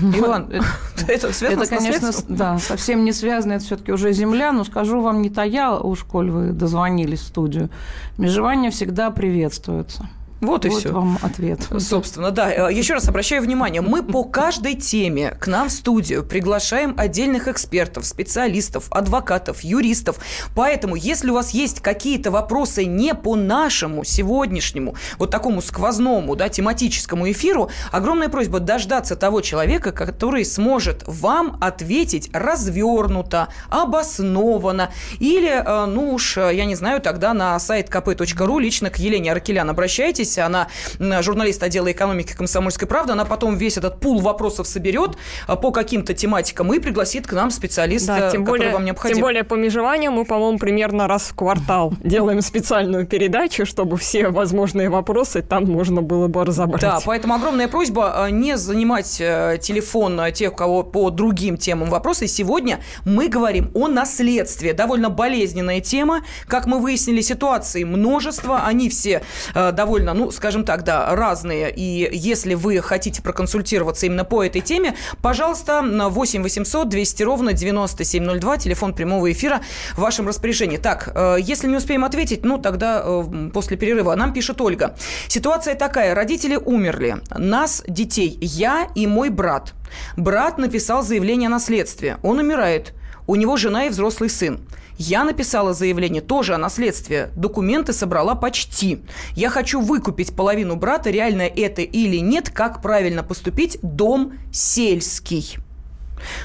Иван, 0.00 0.48
э, 0.50 0.60
это 1.08 1.32
связано 1.32 1.62
Это, 1.62 1.76
конечно, 1.76 2.10
да, 2.28 2.58
совсем 2.58 3.04
не 3.04 3.12
связано, 3.12 3.54
это 3.54 3.64
все-таки 3.64 3.92
уже 3.92 4.12
земля, 4.12 4.52
но 4.52 4.64
скажу 4.64 5.00
вам 5.00 5.22
не 5.22 5.30
тая, 5.30 5.70
уж 5.72 6.04
коль 6.04 6.30
вы 6.30 6.52
дозвонились 6.52 7.20
в 7.20 7.26
студию. 7.26 7.68
Межевание 8.16 8.70
всегда 8.70 9.10
приветствуется. 9.10 10.08
Вот 10.40 10.64
и 10.64 10.68
вот 10.68 10.78
все. 10.78 10.92
вам 10.92 11.18
ответ. 11.22 11.60
Собственно, 11.78 12.30
да. 12.30 12.68
Э, 12.70 12.72
Еще 12.72 12.94
раз 12.94 13.08
обращаю 13.08 13.42
внимание, 13.42 13.80
мы 13.80 14.02
по 14.02 14.22
каждой 14.22 14.74
теме 14.74 15.36
к 15.40 15.48
нам 15.48 15.68
в 15.68 15.72
студию 15.72 16.24
приглашаем 16.24 16.94
отдельных 16.96 17.48
экспертов, 17.48 18.06
специалистов, 18.06 18.86
адвокатов, 18.90 19.62
юристов. 19.62 20.18
Поэтому, 20.54 20.94
если 20.94 21.30
у 21.30 21.34
вас 21.34 21.50
есть 21.50 21.80
какие-то 21.80 22.30
вопросы 22.30 22.84
не 22.84 23.14
по 23.14 23.34
нашему 23.34 24.04
сегодняшнему, 24.04 24.94
вот 25.18 25.30
такому 25.30 25.60
сквозному, 25.60 26.36
да, 26.36 26.48
тематическому 26.48 27.30
эфиру, 27.30 27.70
огромная 27.90 28.28
просьба 28.28 28.60
дождаться 28.60 29.16
того 29.16 29.40
человека, 29.40 29.90
который 29.90 30.44
сможет 30.44 31.02
вам 31.06 31.58
ответить 31.60 32.30
развернуто, 32.32 33.48
обоснованно. 33.70 34.90
Или, 35.18 35.50
э, 35.50 35.86
ну 35.86 36.14
уж, 36.14 36.36
э, 36.36 36.54
я 36.54 36.64
не 36.64 36.76
знаю, 36.76 37.00
тогда 37.00 37.34
на 37.34 37.58
сайт 37.58 37.88
kp.ru 37.88 38.60
лично 38.60 38.90
к 38.90 38.98
Елене 38.98 39.32
Аркелян 39.32 39.68
обращайтесь. 39.68 40.27
Она 40.36 40.68
м, 40.98 41.22
журналист 41.22 41.62
отдела 41.62 41.90
экономики 41.90 42.34
«Комсомольской 42.36 42.86
правды». 42.86 43.12
Она 43.12 43.24
потом 43.24 43.56
весь 43.56 43.78
этот 43.78 44.00
пул 44.00 44.20
вопросов 44.20 44.66
соберет 44.66 45.16
э, 45.46 45.56
по 45.56 45.70
каким-то 45.70 46.12
тематикам 46.12 46.72
и 46.74 46.78
пригласит 46.78 47.26
к 47.26 47.32
нам 47.32 47.50
специалиста, 47.50 48.16
Да, 48.18 48.30
тем 48.30 48.44
который 48.44 48.58
более, 48.58 48.72
вам 48.72 48.84
необходим. 48.84 49.16
тем 49.16 49.22
более 49.22 49.44
по 49.44 49.54
межеванию 49.54 50.12
мы, 50.12 50.24
по-моему, 50.24 50.58
примерно 50.58 51.06
раз 51.06 51.22
в 51.22 51.34
квартал 51.34 51.94
делаем 52.04 52.42
специальную 52.42 53.06
передачу, 53.06 53.64
чтобы 53.64 53.96
все 53.96 54.28
возможные 54.28 54.90
вопросы 54.90 55.42
там 55.42 55.64
можно 55.64 56.02
было 56.02 56.26
бы 56.26 56.44
разобрать. 56.44 56.80
Да, 56.82 56.98
поэтому 57.04 57.34
огромная 57.34 57.68
просьба 57.68 58.26
э, 58.26 58.30
не 58.30 58.56
занимать 58.56 59.18
э, 59.20 59.58
телефон 59.62 60.20
э, 60.20 60.32
тех, 60.32 60.52
у 60.52 60.56
кого 60.56 60.82
по 60.82 61.10
другим 61.10 61.56
темам 61.56 61.90
вопросы. 61.90 62.26
Сегодня 62.26 62.80
мы 63.04 63.28
говорим 63.28 63.70
о 63.74 63.86
наследстве. 63.88 64.72
Довольно 64.72 65.10
болезненная 65.10 65.80
тема. 65.80 66.22
Как 66.46 66.66
мы 66.66 66.80
выяснили, 66.80 67.20
ситуаций 67.20 67.84
множество. 67.84 68.62
Они 68.64 68.88
все 68.88 69.22
э, 69.54 69.72
довольно, 69.72 70.14
ну, 70.18 70.32
скажем 70.32 70.64
так, 70.64 70.82
да, 70.82 71.14
разные. 71.14 71.72
И 71.74 72.10
если 72.12 72.54
вы 72.54 72.80
хотите 72.82 73.22
проконсультироваться 73.22 74.06
именно 74.06 74.24
по 74.24 74.42
этой 74.42 74.60
теме, 74.60 74.96
пожалуйста, 75.22 75.80
на 75.80 76.08
8 76.08 76.42
800 76.42 76.88
200 76.88 77.22
ровно 77.22 77.52
9702, 77.52 78.56
телефон 78.56 78.94
прямого 78.94 79.30
эфира 79.30 79.60
в 79.94 80.00
вашем 80.00 80.26
распоряжении. 80.26 80.76
Так, 80.76 81.12
э, 81.14 81.36
если 81.40 81.68
не 81.68 81.76
успеем 81.76 82.04
ответить, 82.04 82.44
ну, 82.44 82.58
тогда 82.58 83.00
э, 83.04 83.50
после 83.54 83.76
перерыва. 83.76 84.16
Нам 84.16 84.32
пишет 84.32 84.60
Ольга. 84.60 84.96
Ситуация 85.28 85.76
такая. 85.76 86.16
Родители 86.16 86.56
умерли. 86.56 87.18
Нас, 87.30 87.84
детей, 87.86 88.36
я 88.40 88.88
и 88.96 89.06
мой 89.06 89.28
брат. 89.28 89.74
Брат 90.16 90.58
написал 90.58 91.02
заявление 91.02 91.48
о 91.48 91.50
наследстве. 91.50 92.18
Он 92.22 92.38
умирает. 92.38 92.94
У 93.26 93.36
него 93.36 93.56
жена 93.56 93.84
и 93.84 93.90
взрослый 93.90 94.30
сын. 94.30 94.60
Я 94.96 95.22
написала 95.22 95.74
заявление 95.74 96.22
тоже 96.22 96.54
о 96.54 96.58
наследстве. 96.58 97.30
Документы 97.36 97.92
собрала 97.92 98.34
почти. 98.34 99.00
Я 99.34 99.48
хочу 99.48 99.80
выкупить 99.80 100.34
половину 100.34 100.76
брата. 100.76 101.10
Реально 101.10 101.42
это 101.42 101.82
или 101.82 102.16
нет? 102.16 102.50
Как 102.50 102.82
правильно 102.82 103.22
поступить? 103.22 103.78
Дом 103.82 104.32
сельский. 104.52 105.58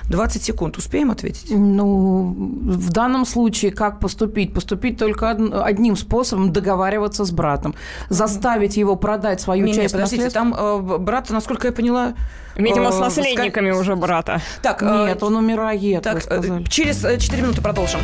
20 0.09 0.43
секунд. 0.43 0.77
Успеем 0.77 1.11
ответить? 1.11 1.47
Ну, 1.49 2.33
в 2.65 2.89
данном 2.91 3.25
случае 3.25 3.71
как 3.71 3.99
поступить? 3.99 4.53
Поступить 4.53 4.97
только 4.97 5.31
од- 5.31 5.53
одним 5.65 5.95
способом– 5.95 6.51
договариваться 6.53 7.25
с 7.25 7.31
братом. 7.31 7.75
Заставить 8.09 8.77
его 8.77 8.95
продать 8.95 9.41
свою 9.41 9.65
Не, 9.65 9.71
не, 9.71 9.77
часть 9.77 9.93
подождите, 9.93 10.23
наследства. 10.25 10.51
там 10.51 10.93
э, 10.93 10.97
брат, 10.99 11.29
насколько 11.29 11.67
я 11.67 11.73
поняла... 11.73 12.13
Видимо, 12.55 12.89
э, 12.89 12.91
с 12.91 12.99
наследниками 12.99 13.71
ска- 13.71 13.79
уже 13.79 13.95
брата. 13.95 14.41
Так, 14.61 14.83
э, 14.83 15.05
Нет, 15.07 15.23
он 15.23 15.35
умирает, 15.35 16.03
так 16.03 16.23
вы 16.29 16.61
э, 16.61 16.63
через 16.69 17.03
э, 17.03 17.17
4 17.17 17.41
минуты 17.41 17.61
продолжим. 17.61 17.99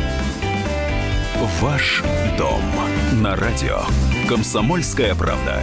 Ваш 1.60 2.02
дом 2.38 2.60
на 3.22 3.36
радио. 3.36 3.80
Комсомольская 4.28 5.14
правда. 5.14 5.62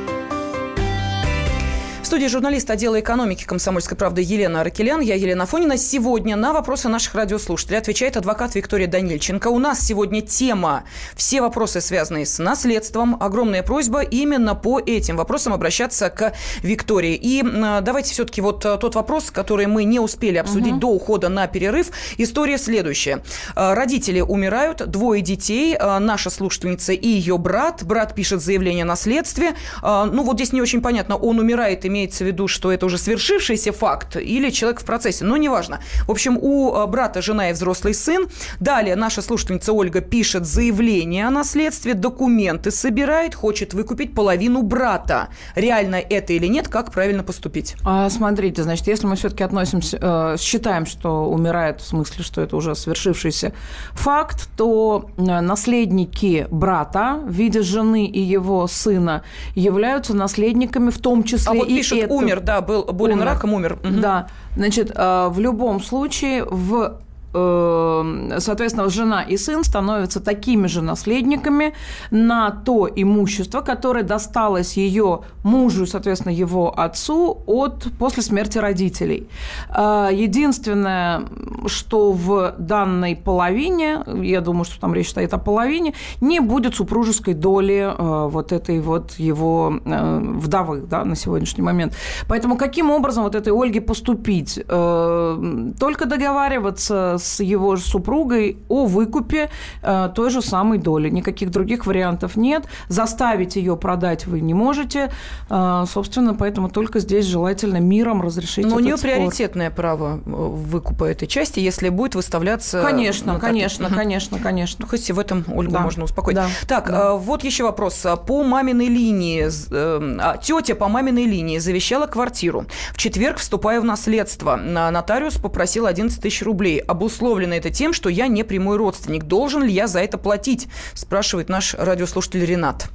Студии 2.11 2.27
журналист 2.27 2.69
отдела 2.69 2.99
экономики 2.99 3.45
«Комсомольской 3.45 3.97
правды» 3.97 4.21
Елена 4.21 4.59
Аркелян. 4.59 4.99
Я 4.99 5.15
Елена 5.15 5.45
Фонина. 5.45 5.77
Сегодня 5.77 6.35
на 6.35 6.51
вопросы 6.51 6.89
наших 6.89 7.15
радиослушателей 7.15 7.77
отвечает 7.77 8.17
адвокат 8.17 8.53
Виктория 8.53 8.85
Данильченко. 8.85 9.47
У 9.47 9.59
нас 9.59 9.79
сегодня 9.79 10.19
тема 10.21 10.83
«Все 11.15 11.39
вопросы, 11.39 11.79
связанные 11.79 12.25
с 12.25 12.37
наследством». 12.37 13.15
Огромная 13.17 13.63
просьба 13.63 14.01
именно 14.01 14.55
по 14.55 14.77
этим 14.77 15.15
вопросам 15.15 15.53
обращаться 15.53 16.09
к 16.09 16.33
Виктории. 16.63 17.15
И 17.15 17.43
давайте 17.43 18.11
все-таки 18.11 18.41
вот 18.41 18.65
э, 18.65 18.77
тот 18.77 18.95
вопрос, 18.95 19.31
который 19.31 19.67
мы 19.67 19.85
не 19.85 20.01
успели 20.01 20.35
обсудить 20.35 20.79
до 20.79 20.87
ухода 20.87 21.29
на 21.29 21.47
перерыв. 21.47 21.91
История 22.17 22.57
следующая. 22.57 23.23
Э, 23.55 23.73
Родители 23.73 24.19
умирают, 24.19 24.85
двое 24.85 25.21
детей, 25.21 25.77
э, 25.79 25.99
наша 25.99 26.29
слушательница 26.29 26.91
и 26.91 27.07
ее 27.07 27.37
брат. 27.37 27.85
Брат 27.85 28.15
пишет 28.15 28.41
заявление 28.41 28.83
о 28.83 28.87
наследстве. 28.87 29.55
Ну 29.81 30.23
вот 30.23 30.35
здесь 30.35 30.51
не 30.51 30.61
очень 30.61 30.81
понятно, 30.81 31.15
он 31.15 31.39
умирает, 31.39 31.85
имеется 32.01 32.23
в 32.23 32.27
виду, 32.27 32.47
что 32.47 32.71
это 32.71 32.85
уже 32.85 32.97
свершившийся 32.97 33.71
факт 33.71 34.15
или 34.15 34.49
человек 34.49 34.81
в 34.81 34.85
процессе, 34.85 35.23
но 35.23 35.37
неважно. 35.37 35.79
В 36.07 36.11
общем, 36.11 36.37
у 36.41 36.75
э, 36.75 36.87
брата 36.87 37.21
жена 37.21 37.49
и 37.49 37.53
взрослый 37.53 37.93
сын. 37.93 38.27
Далее 38.59 38.95
наша 38.95 39.21
слушательница 39.21 39.73
Ольга 39.73 40.01
пишет 40.01 40.45
заявление 40.45 41.27
о 41.27 41.29
наследстве, 41.29 41.93
документы 41.93 42.71
собирает, 42.71 43.35
хочет 43.35 43.73
выкупить 43.73 44.15
половину 44.15 44.63
брата. 44.63 45.29
Реально 45.55 45.95
это 45.95 46.33
или 46.33 46.47
нет, 46.47 46.67
как 46.67 46.91
правильно 46.91 47.23
поступить? 47.23 47.75
А, 47.83 48.09
смотрите, 48.09 48.63
значит, 48.63 48.87
если 48.87 49.05
мы 49.05 49.15
все-таки 49.15 49.43
относимся, 49.43 49.97
э, 50.01 50.37
считаем, 50.39 50.85
что 50.85 51.25
умирает, 51.25 51.81
в 51.81 51.87
смысле, 51.87 52.23
что 52.23 52.41
это 52.41 52.55
уже 52.55 52.73
свершившийся 52.73 53.53
факт, 53.91 54.49
то 54.57 55.05
э, 55.17 55.21
наследники 55.41 56.47
брата 56.49 57.19
в 57.23 57.31
виде 57.31 57.61
жены 57.61 58.07
и 58.07 58.19
его 58.19 58.65
сына 58.67 59.21
являются 59.55 60.15
наследниками, 60.15 60.89
в 60.89 60.97
том 60.97 61.23
числе 61.23 61.51
А 61.51 61.53
вот 61.53 61.67
и 61.67 61.81
пишет, 61.91 62.05
это- 62.05 62.13
умер, 62.13 62.39
да, 62.41 62.61
был 62.61 62.83
болен 62.85 63.17
Умер. 63.17 63.25
раком, 63.25 63.53
умер. 63.53 63.79
Мгм. 63.83 64.01
Да, 64.01 64.27
значит, 64.55 64.91
э, 64.95 65.27
в 65.29 65.39
любом 65.39 65.81
случае 65.81 66.43
в 66.45 66.99
соответственно, 67.31 68.89
жена 68.89 69.23
и 69.23 69.37
сын 69.37 69.63
становятся 69.63 70.19
такими 70.19 70.67
же 70.67 70.81
наследниками 70.81 71.73
на 72.11 72.51
то 72.51 72.89
имущество, 72.93 73.61
которое 73.61 74.03
досталось 74.03 74.77
ее 74.77 75.21
мужу, 75.43 75.85
соответственно, 75.85 76.33
его 76.33 76.77
отцу 76.77 77.43
от 77.45 77.87
после 77.99 78.23
смерти 78.23 78.57
родителей. 78.57 79.27
Э, 79.69 80.09
Единственное, 80.11 81.23
что 81.67 82.11
в 82.11 82.53
данной 82.57 83.15
половине, 83.15 84.03
я 84.21 84.41
думаю, 84.41 84.65
что 84.65 84.79
там 84.79 84.93
речь 84.93 85.09
стоит 85.09 85.33
о 85.33 85.37
половине, 85.37 85.93
не 86.21 86.39
будет 86.39 86.75
супружеской 86.75 87.33
доли 87.33 87.93
э, 87.97 88.27
вот 88.29 88.51
этой 88.51 88.79
вот 88.81 89.13
его 89.13 89.73
э, 89.85 90.19
вдовы 90.19 90.81
да, 90.81 91.05
на 91.05 91.15
сегодняшний 91.15 91.63
момент. 91.63 91.95
Поэтому 92.27 92.57
каким 92.57 92.91
образом 92.91 93.23
вот 93.23 93.35
этой 93.35 93.53
Ольге 93.53 93.81
поступить? 93.81 94.59
Э, 94.67 95.71
Только 95.79 96.05
договариваться 96.05 97.17
с 97.21 97.39
его 97.41 97.77
супругой 97.77 98.57
о 98.69 98.85
выкупе 98.85 99.49
э, 99.81 100.09
той 100.15 100.29
же 100.29 100.41
самой 100.41 100.77
доли. 100.77 101.09
Никаких 101.09 101.51
других 101.51 101.85
вариантов 101.85 102.35
нет. 102.35 102.65
Заставить 102.87 103.55
ее 103.55 103.77
продать 103.77 104.25
вы 104.27 104.41
не 104.41 104.53
можете. 104.53 105.11
Э, 105.49 105.85
Собственно, 105.91 106.33
поэтому 106.33 106.69
только 106.69 106.99
здесь 106.99 107.25
желательно 107.25 107.77
миром 107.77 108.21
разрешить 108.21 108.65
Но 108.65 108.75
у 108.75 108.79
нее 108.79 108.97
спор. 108.97 109.11
приоритетное 109.11 109.69
право 109.71 110.19
э, 110.25 110.29
выкупа 110.29 111.05
этой 111.05 111.27
части, 111.27 111.59
если 111.59 111.89
будет 111.89 112.15
выставляться... 112.15 112.81
Конечно, 112.81 113.33
на 113.33 113.39
торги. 113.39 113.45
конечно, 113.59 113.87
Мгм. 113.87 113.97
конечно, 113.97 114.39
конечно. 114.39 114.77
Ну, 114.81 114.87
хоть 114.87 115.09
и 115.09 115.13
в 115.13 115.19
этом 115.19 115.43
Ольгу 115.53 115.73
Да. 115.73 115.79
можно 115.81 116.03
успокоить. 116.03 116.35
Да. 116.35 116.47
Так, 116.67 116.89
Да. 116.89 117.13
вот 117.15 117.43
еще 117.43 117.63
вопрос. 117.63 118.05
По 118.27 118.43
маминой 118.43 118.87
линии, 118.87 119.47
з- 119.47 119.67
э, 119.71 120.17
а, 120.19 120.37
тетя 120.37 120.75
по 120.75 120.87
маминой 120.87 121.25
линии 121.25 121.57
завещала 121.59 122.07
квартиру. 122.07 122.65
В 122.93 122.97
четверг 122.97 123.37
вступаю 123.37 123.81
в 123.81 123.85
наследство. 123.85 124.55
На- 124.55 124.89
Нотариус 124.91 125.35
попросил 125.37 125.85
11 125.85 126.21
тысяч 126.21 126.41
рублей. 126.43 126.81
Обус- 126.87 127.10
обусловлено 127.11 127.55
это 127.55 127.69
тем, 127.69 127.91
что 127.91 128.09
я 128.09 128.27
не 128.27 128.43
прямой 128.43 128.77
родственник. 128.77 129.25
Должен 129.25 129.63
ли 129.63 129.71
я 129.71 129.87
за 129.87 129.99
это 129.99 130.17
платить? 130.17 130.69
Спрашивает 130.93 131.49
наш 131.49 131.73
радиослушатель 131.73 132.45
Ренат. 132.45 132.89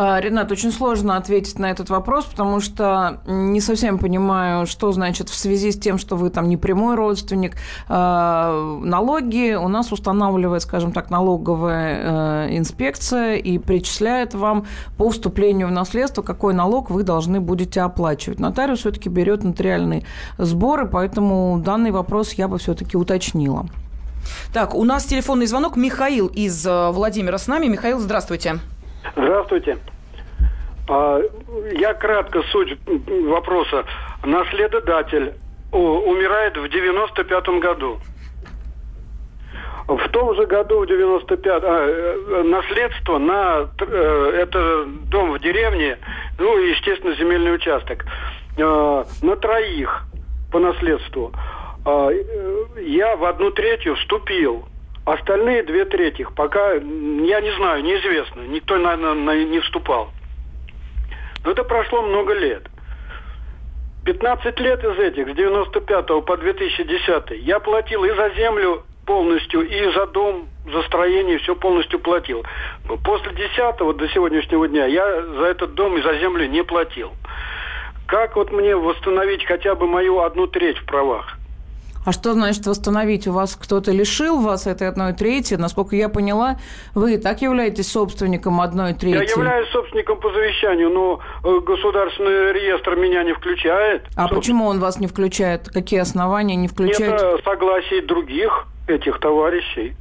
А, 0.00 0.20
Ренат, 0.20 0.52
очень 0.52 0.70
сложно 0.70 1.16
ответить 1.16 1.58
на 1.58 1.72
этот 1.72 1.90
вопрос, 1.90 2.24
потому 2.26 2.60
что 2.60 3.20
не 3.26 3.60
совсем 3.60 3.98
понимаю, 3.98 4.64
что 4.64 4.92
значит 4.92 5.28
в 5.28 5.34
связи 5.34 5.72
с 5.72 5.78
тем, 5.78 5.98
что 5.98 6.14
вы 6.14 6.30
там 6.30 6.48
не 6.48 6.56
прямой 6.56 6.94
родственник. 6.94 7.56
А, 7.88 8.78
налоги 8.80 9.54
у 9.54 9.66
нас 9.66 9.90
устанавливает, 9.90 10.62
скажем 10.62 10.92
так, 10.92 11.10
налоговая 11.10 12.46
э, 12.46 12.56
инспекция 12.56 13.34
и 13.34 13.58
причисляет 13.58 14.34
вам 14.34 14.66
по 14.96 15.10
вступлению 15.10 15.66
в 15.66 15.72
наследство, 15.72 16.22
какой 16.22 16.54
налог 16.54 16.90
вы 16.90 17.02
должны 17.02 17.40
будете 17.40 17.80
оплачивать. 17.80 18.38
Нотариус 18.38 18.78
все-таки 18.78 19.08
берет 19.08 19.42
нотариальные 19.42 20.04
сборы, 20.38 20.86
поэтому 20.86 21.60
данный 21.64 21.90
вопрос 21.90 22.34
я 22.34 22.46
бы 22.46 22.58
все-таки 22.58 22.96
уточнила. 22.96 23.66
Так, 24.52 24.76
у 24.76 24.84
нас 24.84 25.06
телефонный 25.06 25.46
звонок. 25.46 25.74
Михаил 25.74 26.28
из 26.28 26.64
э, 26.64 26.90
Владимира 26.92 27.36
с 27.36 27.48
нами. 27.48 27.66
Михаил, 27.66 27.98
здравствуйте. 27.98 28.50
Здравствуйте. 28.50 28.77
А, 30.88 31.20
я 31.72 31.94
кратко 31.94 32.42
суть 32.50 32.78
вопроса. 33.26 33.84
Наследодатель 34.24 35.34
умирает 35.72 36.56
в 36.56 36.68
95 36.68 37.48
году. 37.60 37.98
В 39.88 40.08
том 40.10 40.34
же 40.34 40.44
году, 40.44 40.80
в 40.80 40.86
95 40.86 41.46
а, 41.46 41.86
э, 41.86 42.42
наследство 42.42 43.16
на 43.16 43.68
э, 43.80 44.32
это 44.36 44.84
дом 44.84 45.32
в 45.32 45.38
деревне, 45.38 45.96
ну 46.38 46.58
и, 46.58 46.70
естественно, 46.72 47.14
земельный 47.14 47.54
участок, 47.54 48.04
э, 48.58 49.04
на 49.22 49.36
троих 49.36 50.04
по 50.52 50.58
наследству. 50.58 51.32
А, 51.86 52.10
я 52.78 53.16
в 53.16 53.24
одну 53.24 53.50
третью 53.50 53.96
вступил. 53.96 54.66
Остальные 55.08 55.62
две 55.62 55.86
трети 55.86 56.26
пока, 56.36 56.74
я 56.74 56.80
не 57.40 57.56
знаю, 57.56 57.82
неизвестно. 57.82 58.42
Никто, 58.42 58.76
наверное, 58.76 59.46
не 59.46 59.58
вступал. 59.60 60.10
Но 61.42 61.52
это 61.52 61.64
прошло 61.64 62.02
много 62.02 62.34
лет. 62.34 62.64
15 64.04 64.60
лет 64.60 64.84
из 64.84 64.98
этих, 64.98 65.30
с 65.30 65.34
95 65.34 66.24
по 66.26 66.36
2010, 66.36 67.42
я 67.42 67.58
платил 67.58 68.04
и 68.04 68.10
за 68.10 68.28
землю 68.36 68.82
полностью, 69.06 69.66
и 69.66 69.92
за 69.92 70.08
дом, 70.08 70.46
за 70.70 70.82
строение, 70.82 71.38
все 71.38 71.56
полностью 71.56 72.00
платил. 72.00 72.44
После 73.02 73.32
10 73.32 73.78
до 73.96 74.08
сегодняшнего 74.08 74.68
дня 74.68 74.84
я 74.84 75.22
за 75.22 75.46
этот 75.46 75.72
дом 75.72 75.96
и 75.96 76.02
за 76.02 76.18
землю 76.18 76.46
не 76.46 76.62
платил. 76.62 77.12
Как 78.06 78.36
вот 78.36 78.52
мне 78.52 78.76
восстановить 78.76 79.46
хотя 79.46 79.74
бы 79.74 79.86
мою 79.86 80.20
одну 80.20 80.48
треть 80.48 80.76
в 80.76 80.84
правах? 80.84 81.37
А 82.08 82.12
что 82.12 82.32
значит 82.32 82.66
восстановить? 82.66 83.26
У 83.26 83.32
вас 83.32 83.54
кто-то 83.54 83.92
лишил 83.92 84.40
вас 84.40 84.66
этой 84.66 84.88
одной 84.88 85.12
трети? 85.12 85.52
Насколько 85.56 85.94
я 85.94 86.08
поняла, 86.08 86.56
вы 86.94 87.16
и 87.16 87.18
так 87.18 87.42
являетесь 87.42 87.92
собственником 87.92 88.62
одной 88.62 88.94
трети. 88.94 89.16
Я 89.16 89.22
являюсь 89.24 89.68
собственником 89.68 90.18
по 90.18 90.32
завещанию, 90.32 90.88
но 90.88 91.20
э, 91.44 91.60
государственный 91.60 92.54
реестр 92.54 92.96
меня 92.96 93.24
не 93.24 93.34
включает. 93.34 94.06
А 94.16 94.22
Собственно. 94.22 94.28
почему 94.40 94.66
он 94.68 94.80
вас 94.80 94.98
не 94.98 95.06
включает? 95.06 95.68
Какие 95.68 96.00
основания 96.00 96.56
не 96.56 96.68
включает? 96.68 97.20
Нет 97.20 97.44
согласия 97.44 98.00
других 98.00 98.64
этих 98.86 99.20
товарищей. 99.20 99.94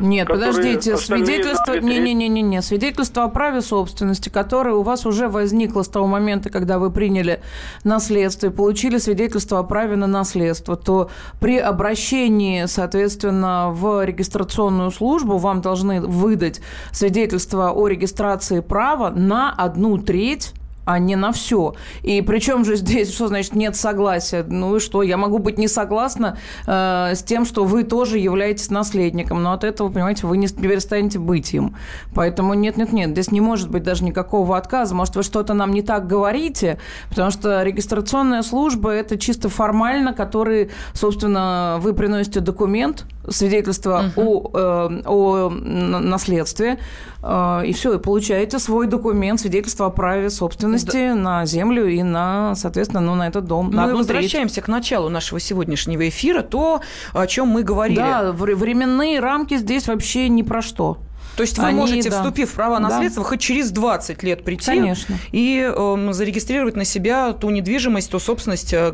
Нет, 0.00 0.26
подождите, 0.28 0.96
свидетельство, 0.96 1.74
не, 1.74 1.98
не, 1.98 2.14
не, 2.14 2.28
не, 2.28 2.42
не, 2.42 2.62
свидетельство 2.62 3.24
о 3.24 3.28
праве 3.28 3.60
собственности, 3.60 4.30
которое 4.30 4.74
у 4.74 4.82
вас 4.82 5.04
уже 5.04 5.28
возникло 5.28 5.82
с 5.82 5.88
того 5.88 6.06
момента, 6.06 6.50
когда 6.50 6.78
вы 6.78 6.90
приняли 6.90 7.40
наследство 7.84 8.46
и 8.46 8.50
получили 8.50 8.98
свидетельство 8.98 9.58
о 9.58 9.62
праве 9.62 9.96
на 9.96 10.06
наследство, 10.06 10.76
то 10.76 11.10
при 11.40 11.58
обращении, 11.58 12.64
соответственно, 12.66 13.70
в 13.70 14.04
регистрационную 14.04 14.90
службу 14.90 15.36
вам 15.36 15.60
должны 15.60 16.00
выдать 16.00 16.60
свидетельство 16.90 17.70
о 17.70 17.86
регистрации 17.86 18.60
права 18.60 19.10
на 19.10 19.52
одну 19.52 19.98
треть 19.98 20.54
а 20.84 20.98
не 20.98 21.16
на 21.16 21.32
все. 21.32 21.74
И 22.02 22.22
причем 22.22 22.64
же 22.64 22.76
здесь, 22.76 23.12
что 23.12 23.28
значит 23.28 23.54
нет 23.54 23.76
согласия? 23.76 24.44
Ну 24.46 24.76
и 24.76 24.80
что? 24.80 25.02
Я 25.02 25.16
могу 25.16 25.38
быть 25.38 25.58
не 25.58 25.68
согласна 25.68 26.38
э, 26.66 27.14
с 27.14 27.22
тем, 27.22 27.44
что 27.44 27.64
вы 27.64 27.84
тоже 27.84 28.18
являетесь 28.18 28.70
наследником, 28.70 29.42
но 29.42 29.52
от 29.52 29.64
этого, 29.64 29.88
понимаете, 29.88 30.26
вы 30.26 30.36
не 30.36 30.48
перестанете 30.48 31.18
быть 31.18 31.52
им. 31.54 31.76
Поэтому 32.14 32.54
нет-нет-нет, 32.54 33.10
здесь 33.10 33.30
не 33.30 33.40
может 33.40 33.70
быть 33.70 33.82
даже 33.82 34.04
никакого 34.04 34.56
отказа. 34.56 34.94
Может, 34.94 35.16
вы 35.16 35.22
что-то 35.22 35.54
нам 35.54 35.72
не 35.72 35.82
так 35.82 36.06
говорите, 36.06 36.78
потому 37.08 37.30
что 37.30 37.62
регистрационная 37.62 38.42
служба– 38.42 38.90
это 38.92 39.18
чисто 39.18 39.48
формально, 39.48 40.12
который, 40.12 40.70
собственно, 40.92 41.78
вы 41.80 41.92
приносите 41.94 42.40
документ, 42.40 43.04
свидетельство 43.28 44.10
угу. 44.16 44.50
о, 44.54 44.58
э, 44.58 45.02
о 45.04 45.48
наследстве, 45.50 46.78
э, 47.22 47.62
и 47.66 47.72
все, 47.72 47.94
и 47.94 47.98
получаете 47.98 48.58
свой 48.58 48.86
документ, 48.86 49.40
свидетельство 49.40 49.86
о 49.86 49.90
праве 49.90 50.30
собственности 50.30 51.08
да. 51.08 51.14
на 51.14 51.46
землю 51.46 51.86
и 51.86 52.02
на, 52.02 52.54
соответственно, 52.54 53.00
ну, 53.00 53.14
на 53.14 53.28
этот 53.28 53.44
дом. 53.44 53.70
Мы 53.72 53.94
возвращаемся 53.94 54.56
треть. 54.56 54.66
к 54.66 54.68
началу 54.68 55.08
нашего 55.08 55.40
сегодняшнего 55.40 56.08
эфира, 56.08 56.42
то, 56.42 56.80
о 57.12 57.26
чем 57.26 57.48
мы 57.48 57.62
говорили. 57.62 57.96
Да, 57.96 58.32
временные 58.32 59.20
рамки 59.20 59.56
здесь 59.56 59.86
вообще 59.88 60.28
ни 60.28 60.42
про 60.42 60.62
что. 60.62 60.98
То 61.36 61.42
есть 61.42 61.58
вы 61.58 61.64
Они, 61.64 61.78
можете, 61.78 62.10
да. 62.10 62.18
вступив 62.18 62.50
в 62.50 62.54
право 62.54 62.78
наследства, 62.78 63.22
да. 63.22 63.28
хоть 63.28 63.40
через 63.40 63.70
20 63.70 64.22
лет 64.22 64.44
прийти 64.44 64.66
Конечно. 64.66 65.16
и 65.32 65.72
э, 65.74 66.08
зарегистрировать 66.12 66.76
на 66.76 66.84
себя 66.84 67.32
ту 67.32 67.50
недвижимость, 67.50 68.10
ту 68.10 68.18
собственность, 68.18 68.72
э, 68.74 68.92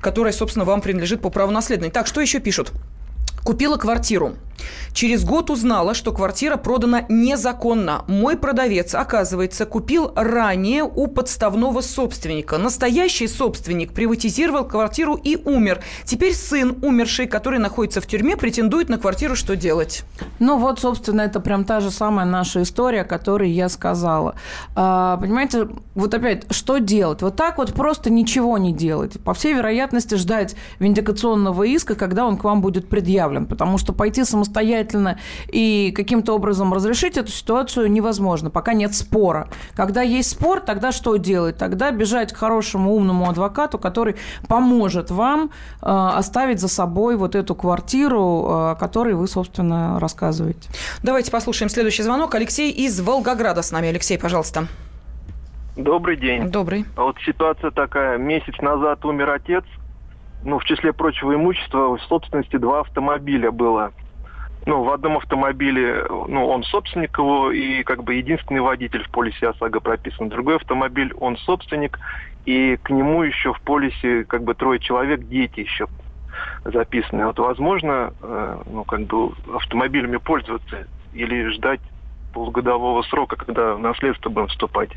которая, 0.00 0.32
собственно, 0.32 0.64
вам 0.64 0.82
принадлежит 0.82 1.22
по 1.22 1.30
праву 1.30 1.52
наследования. 1.52 1.92
Так, 1.92 2.06
что 2.06 2.20
еще 2.20 2.40
пишут? 2.40 2.72
Купила 3.46 3.76
квартиру. 3.76 4.32
Через 4.92 5.24
год 5.24 5.50
узнала, 5.50 5.94
что 5.94 6.12
квартира 6.12 6.56
продана 6.56 7.04
незаконно. 7.08 8.04
Мой 8.06 8.36
продавец, 8.36 8.94
оказывается, 8.94 9.66
купил 9.66 10.12
ранее 10.14 10.84
у 10.84 11.06
подставного 11.06 11.80
собственника. 11.80 12.58
Настоящий 12.58 13.28
собственник 13.28 13.92
приватизировал 13.92 14.64
квартиру 14.64 15.18
и 15.22 15.36
умер. 15.36 15.82
Теперь 16.04 16.34
сын, 16.34 16.76
умерший, 16.82 17.26
который 17.26 17.58
находится 17.58 18.00
в 18.00 18.06
тюрьме, 18.06 18.36
претендует 18.36 18.88
на 18.88 18.98
квартиру. 18.98 19.36
Что 19.36 19.56
делать? 19.56 20.04
Ну 20.38 20.58
вот, 20.58 20.80
собственно, 20.80 21.22
это 21.22 21.40
прям 21.40 21.64
та 21.64 21.80
же 21.80 21.90
самая 21.90 22.26
наша 22.26 22.62
история, 22.62 23.02
о 23.02 23.04
которой 23.04 23.50
я 23.50 23.68
сказала. 23.68 24.34
А, 24.74 25.16
понимаете, 25.16 25.68
вот 25.94 26.14
опять, 26.14 26.44
что 26.50 26.78
делать? 26.78 27.22
Вот 27.22 27.36
так 27.36 27.58
вот 27.58 27.72
просто 27.72 28.10
ничего 28.10 28.58
не 28.58 28.72
делать. 28.72 29.20
По 29.20 29.34
всей 29.34 29.54
вероятности 29.54 30.16
ждать 30.16 30.56
виндикационного 30.78 31.62
иска, 31.64 31.94
когда 31.94 32.26
он 32.26 32.36
к 32.36 32.44
вам 32.44 32.60
будет 32.60 32.88
предъявлен. 32.88 33.46
Потому 33.46 33.78
что 33.78 33.92
пойти 33.92 34.24
самостоятельно 34.24 34.65
самостоятельно 34.66 35.18
и 35.48 35.92
каким-то 35.94 36.34
образом 36.34 36.72
разрешить 36.72 37.16
эту 37.16 37.30
ситуацию 37.30 37.90
невозможно, 37.90 38.50
пока 38.50 38.72
нет 38.74 38.94
спора. 38.94 39.48
Когда 39.74 40.02
есть 40.02 40.30
спор, 40.30 40.60
тогда 40.60 40.92
что 40.92 41.16
делать? 41.16 41.56
Тогда 41.56 41.90
бежать 41.90 42.32
к 42.32 42.36
хорошему 42.36 42.94
умному 42.94 43.28
адвокату, 43.28 43.78
который 43.78 44.16
поможет 44.48 45.10
вам 45.10 45.50
э, 45.82 45.86
оставить 45.86 46.60
за 46.60 46.68
собой 46.68 47.16
вот 47.16 47.34
эту 47.34 47.54
квартиру, 47.54 48.18
э, 48.18 48.70
о 48.72 48.74
которой 48.74 49.14
вы, 49.14 49.28
собственно, 49.28 49.98
рассказываете. 50.00 50.68
Давайте 51.02 51.30
послушаем 51.30 51.70
следующий 51.70 52.02
звонок. 52.02 52.34
Алексей 52.34 52.70
из 52.70 53.00
Волгограда 53.00 53.62
с 53.62 53.72
нами. 53.72 53.88
Алексей, 53.88 54.18
пожалуйста. 54.18 54.66
Добрый 55.76 56.16
день. 56.16 56.50
Добрый. 56.50 56.84
Вот 56.96 57.16
ситуация 57.24 57.70
такая. 57.70 58.18
Месяц 58.18 58.54
назад 58.60 59.04
умер 59.04 59.30
отец. 59.30 59.64
Ну, 60.44 60.58
в 60.58 60.64
числе 60.64 60.92
прочего 60.92 61.34
имущества 61.34 61.96
в 61.96 62.00
собственности 62.02 62.56
два 62.56 62.80
автомобиля 62.80 63.50
было 63.50 63.92
ну, 64.66 64.82
в 64.82 64.90
одном 64.90 65.16
автомобиле, 65.16 66.04
ну, 66.10 66.48
он 66.48 66.64
собственник 66.64 67.16
его 67.16 67.52
и 67.52 67.84
как 67.84 68.02
бы 68.02 68.14
единственный 68.14 68.60
водитель 68.60 69.04
в 69.04 69.10
полисе 69.10 69.50
ОСАГО 69.50 69.78
прописан. 69.78 70.28
Другой 70.28 70.56
автомобиль, 70.56 71.14
он 71.20 71.36
собственник, 71.38 71.98
и 72.44 72.76
к 72.76 72.90
нему 72.90 73.22
еще 73.22 73.54
в 73.54 73.60
полисе 73.60 74.24
как 74.24 74.42
бы 74.42 74.54
трое 74.54 74.80
человек, 74.80 75.20
дети 75.20 75.60
еще 75.60 75.86
записаны. 76.64 77.26
Вот 77.26 77.38
возможно, 77.38 78.12
э, 78.20 78.58
ну, 78.66 78.84
как 78.84 79.02
бы 79.02 79.32
автомобилями 79.54 80.16
пользоваться 80.16 80.88
или 81.12 81.48
ждать 81.50 81.80
полугодового 82.34 83.02
срока, 83.02 83.36
когда 83.36 83.74
в 83.74 83.78
наследство 83.78 84.30
будем 84.30 84.48
вступать? 84.48 84.90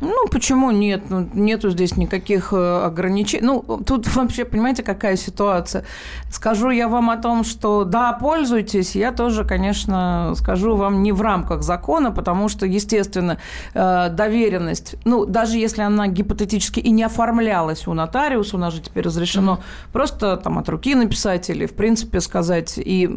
Ну, 0.00 0.28
почему 0.30 0.70
нет? 0.70 1.10
Ну, 1.10 1.28
нету 1.34 1.70
здесь 1.70 1.96
никаких 1.96 2.52
э, 2.52 2.82
ограничений. 2.84 3.44
Ну, 3.44 3.62
тут 3.84 4.06
вообще, 4.16 4.44
понимаете, 4.44 4.82
какая 4.82 5.16
ситуация? 5.16 5.84
Скажу 6.30 6.70
я 6.70 6.88
вам 6.88 7.10
о 7.10 7.16
том, 7.16 7.44
что 7.44 7.84
да, 7.84 8.12
пользуйтесь, 8.12 8.96
я 8.96 9.12
тоже, 9.12 9.44
конечно, 9.44 10.32
скажу 10.36 10.76
вам 10.76 11.02
не 11.02 11.12
в 11.12 11.20
рамках 11.20 11.62
закона, 11.62 12.10
потому 12.10 12.48
что, 12.48 12.66
естественно, 12.66 13.38
э, 13.74 14.08
доверенность, 14.10 14.94
ну, 15.04 15.26
даже 15.26 15.58
если 15.58 15.82
она 15.82 16.08
гипотетически 16.08 16.80
и 16.80 16.90
не 16.90 17.02
оформлялась 17.02 17.86
у 17.86 17.94
нотариуса, 17.94 18.56
у 18.56 18.58
нас 18.58 18.74
же 18.74 18.80
теперь 18.80 19.04
разрешено 19.04 19.54
mm-hmm. 19.54 19.92
просто 19.92 20.36
там 20.38 20.58
от 20.58 20.68
руки 20.68 20.94
написать 20.94 21.50
или, 21.50 21.66
в 21.66 21.74
принципе, 21.74 22.20
сказать, 22.20 22.74
и 22.78 23.08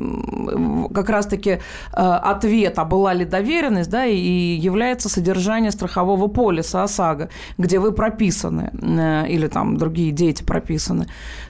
как 0.93 1.09
раз-таки 1.09 1.49
э, 1.51 1.59
ответ, 1.93 2.77
а 2.77 2.85
была 2.85 3.13
ли 3.13 3.23
доверенность, 3.23 3.89
да, 3.89 4.05
и 4.05 4.17
является 4.17 5.07
содержание 5.07 5.71
страхового 5.71 6.27
полиса 6.27 6.72
полиса 6.73 6.83
ОСАГО, 6.83 7.29
где 7.57 7.79
вы 7.79 7.91
прописаны, 7.91 8.71
э, 8.73 9.27
или 9.29 9.47
там 9.47 9.77
другие 9.77 10.11
дети 10.11 10.43
прописаны. 10.43 11.05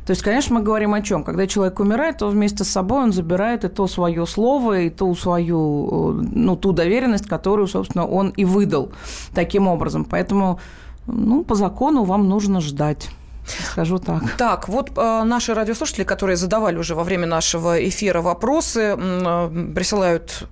То 0.06 0.12
есть, 0.12 0.22
конечно, 0.22 0.56
мы 0.56 0.66
говорим 0.66 0.94
о 0.94 1.02
чем? 1.02 1.24
Когда 1.24 1.48
человек 1.48 1.80
умирает, 1.80 2.18
то 2.18 2.30
вместе 2.30 2.64
с 2.64 2.70
собой 2.70 3.04
он 3.04 3.14
забирает 3.14 3.64
и 3.64 3.70
то 3.70 3.88
свое 3.88 4.26
слово, 4.26 4.82
и 4.82 4.90
ту 4.90 5.16
свою, 5.16 6.20
э, 6.20 6.26
ну, 6.36 6.56
ту 6.56 6.72
доверенность, 6.72 7.28
которую, 7.28 7.68
собственно, 7.68 8.06
он 8.06 8.34
и 8.40 8.46
выдал 8.46 8.92
таким 9.34 9.68
образом. 9.68 10.06
Поэтому, 10.06 10.60
ну, 11.08 11.44
по 11.44 11.56
закону 11.56 12.04
вам 12.04 12.28
нужно 12.30 12.62
ждать. 12.62 13.10
Скажу 13.46 14.00
так. 14.00 14.24
Так, 14.38 14.70
вот 14.70 14.92
э, 14.96 15.24
наши 15.24 15.54
радиослушатели, 15.54 16.04
которые 16.04 16.38
задавали 16.38 16.78
уже 16.78 16.96
во 16.96 17.04
время 17.04 17.28
нашего 17.28 17.88
эфира 17.88 18.22
вопросы, 18.22 18.96
э, 18.98 19.74
присылают 19.76 20.48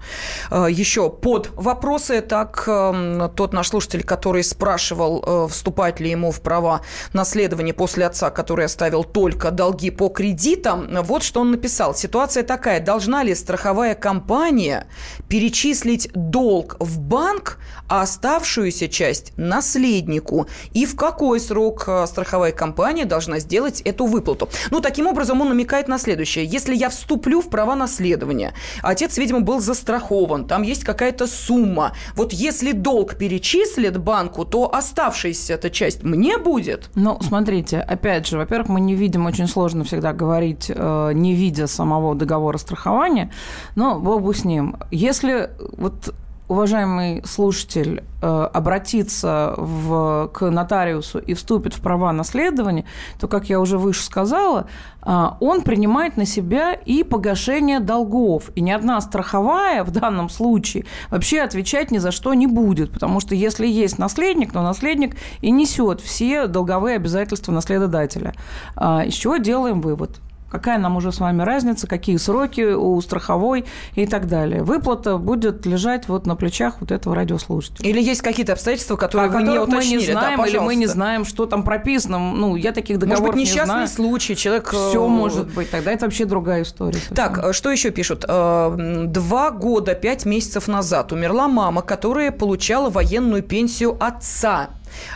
э, 0.50 0.68
еще 0.70 1.10
под 1.10 1.50
вопросы. 1.56 2.22
Так, 2.22 2.64
э, 2.68 3.30
тот 3.36 3.54
наш 3.54 3.70
слушатель, 3.70 4.04
который 4.04 4.44
спрашивал, 4.44 5.24
э, 5.26 5.48
вступать 5.50 6.00
ли 6.00 6.10
ему 6.10 6.32
в 6.32 6.42
права 6.42 6.82
наследования 7.14 7.74
после 7.74 8.06
отца, 8.06 8.30
который 8.30 8.66
оставил 8.66 9.04
только 9.04 9.52
долги 9.52 9.90
по 9.90 10.10
кредитам, 10.10 10.88
вот 11.04 11.24
что 11.24 11.42
он 11.42 11.52
написал. 11.52 11.96
Ситуация 11.96 12.44
такая. 12.44 12.80
Должна 12.80 13.24
ли 13.24 13.36
страховая 13.36 13.96
компания 13.96 14.88
перечислить 15.30 16.10
долг 16.14 16.76
в 16.80 17.00
банк, 17.00 17.58
а 17.88 18.02
оставшуюся 18.02 18.88
часть 18.90 19.34
наследнику? 19.38 20.48
И 20.74 20.86
в 20.86 20.96
какой 20.96 21.40
срок 21.40 21.86
э, 21.88 22.06
страховая 22.08 22.52
компания 22.52 22.81
компания 22.82 23.06
должна 23.06 23.40
сделать 23.40 23.82
эту 23.82 24.06
выплату. 24.06 24.50
Ну, 24.72 24.82
таким 24.82 25.08
образом, 25.08 25.42
он 25.42 25.50
намекает 25.50 25.88
на 25.88 25.98
следующее. 25.98 26.46
Если 26.46 26.76
я 26.76 26.90
вступлю 26.90 27.42
в 27.42 27.50
права 27.50 27.76
наследования, 27.76 28.54
отец, 28.82 29.18
видимо, 29.18 29.40
был 29.40 29.60
застрахован, 29.60 30.46
там 30.48 30.64
есть 30.64 30.84
какая-то 30.84 31.28
сумма. 31.28 31.92
Вот 32.16 32.34
если 32.34 32.72
долг 32.72 33.16
перечислит 33.16 33.98
банку, 33.98 34.46
то 34.46 34.74
оставшаяся 34.74 35.54
эта 35.54 35.70
часть 35.70 36.04
мне 36.04 36.38
будет? 36.38 36.90
Ну, 36.96 37.20
смотрите, 37.22 37.80
опять 37.80 38.28
же, 38.28 38.38
во-первых, 38.38 38.70
мы 38.70 38.82
не 38.82 38.96
видим, 38.96 39.26
очень 39.26 39.48
сложно 39.48 39.84
всегда 39.84 40.14
говорить, 40.14 40.72
э, 40.76 41.12
не 41.14 41.36
видя 41.36 41.68
самого 41.68 42.16
договора 42.16 42.58
страхования, 42.58 43.30
но 43.76 44.00
богу 44.00 44.34
с 44.34 44.46
ним. 44.46 44.76
Если 44.92 45.50
вот 45.78 46.14
уважаемый 46.52 47.24
слушатель 47.26 48.04
э, 48.22 48.28
обратится 48.28 49.54
в, 49.56 50.30
к 50.34 50.52
нотариусу 50.52 51.20
и 51.20 51.34
вступит 51.34 51.74
в 51.74 51.80
права 51.80 52.12
наследования, 52.12 52.84
то, 53.22 53.30
как 53.30 53.50
я 53.50 53.62
уже 53.62 53.78
выше 53.78 54.04
сказала, 54.04 54.68
э, 55.02 55.28
он 55.40 55.62
принимает 55.62 56.18
на 56.18 56.26
себя 56.26 56.74
и 56.74 57.04
погашение 57.04 57.80
долгов. 57.80 58.52
И 58.56 58.60
ни 58.60 58.70
одна 58.70 59.00
страховая 59.00 59.86
в 59.86 59.92
данном 59.92 60.28
случае 60.28 60.84
вообще 61.10 61.40
отвечать 61.40 61.90
ни 61.90 62.00
за 62.00 62.12
что 62.12 62.34
не 62.34 62.48
будет, 62.48 62.92
потому 62.92 63.22
что 63.22 63.34
если 63.34 63.66
есть 63.66 63.98
наследник, 63.98 64.52
то 64.52 64.62
наследник 64.62 65.16
и 65.40 65.52
несет 65.52 66.02
все 66.02 66.48
долговые 66.48 66.98
обязательства 66.98 67.54
наследодателя. 67.54 68.34
Э, 68.76 69.06
из 69.06 69.14
чего 69.14 69.38
делаем 69.38 69.80
вывод? 69.80 70.20
Какая 70.52 70.78
нам 70.78 70.98
уже 70.98 71.12
с 71.12 71.20
вами 71.20 71.44
разница, 71.44 71.88
какие 71.88 72.18
сроки 72.18 72.74
у 72.74 73.00
страховой 73.02 73.66
и 73.96 74.06
так 74.06 74.28
далее. 74.28 74.64
Выплата 74.64 75.18
будет 75.18 75.66
лежать 75.66 76.08
вот 76.10 76.26
на 76.26 76.36
плечах 76.36 76.76
вот 76.82 76.92
этого 76.92 77.16
радиослушателя. 77.16 77.90
Или 77.90 78.02
есть 78.02 78.22
какие-то 78.22 78.54
обстоятельства, 78.54 78.98
которые 78.98 79.30
а 79.30 79.34
вы 79.34 79.44
не 79.44 79.58
уточнили? 79.58 79.96
мы 79.96 80.02
не 80.02 80.12
знаем, 80.12 80.38
да, 80.38 80.48
или 80.48 80.58
мы 80.58 80.76
не 80.76 80.88
знаем, 80.88 81.26
что 81.26 81.46
там 81.46 81.64
прописано. 81.64 82.20
Ну, 82.20 82.56
я 82.56 82.72
таких 82.74 83.00
договоров 83.00 83.22
Может 83.22 83.36
быть, 83.36 83.42
несчастный 83.42 83.82
не 83.82 83.88
знаю. 83.88 84.10
случай, 84.10 84.36
человек... 84.36 84.70
Все 84.70 85.06
э, 85.06 85.08
может 85.08 85.54
быть. 85.54 85.70
Тогда 85.72 85.92
это 85.92 86.06
вообще 86.06 86.26
другая 86.26 86.64
история. 86.64 87.00
совсем. 87.00 87.16
Так, 87.16 87.40
э, 87.44 87.54
что 87.54 87.72
еще 87.72 87.92
пишут? 87.92 88.26
Э, 88.28 89.06
Два 89.08 89.52
года, 89.52 89.96
пять 89.96 90.26
месяцев 90.26 90.68
назад 90.68 91.12
умерла 91.12 91.48
мама, 91.48 91.82
которая 91.82 92.32
получала 92.32 92.90
военную 92.90 93.44
пенсию 93.44 93.98
отца. 94.00 94.70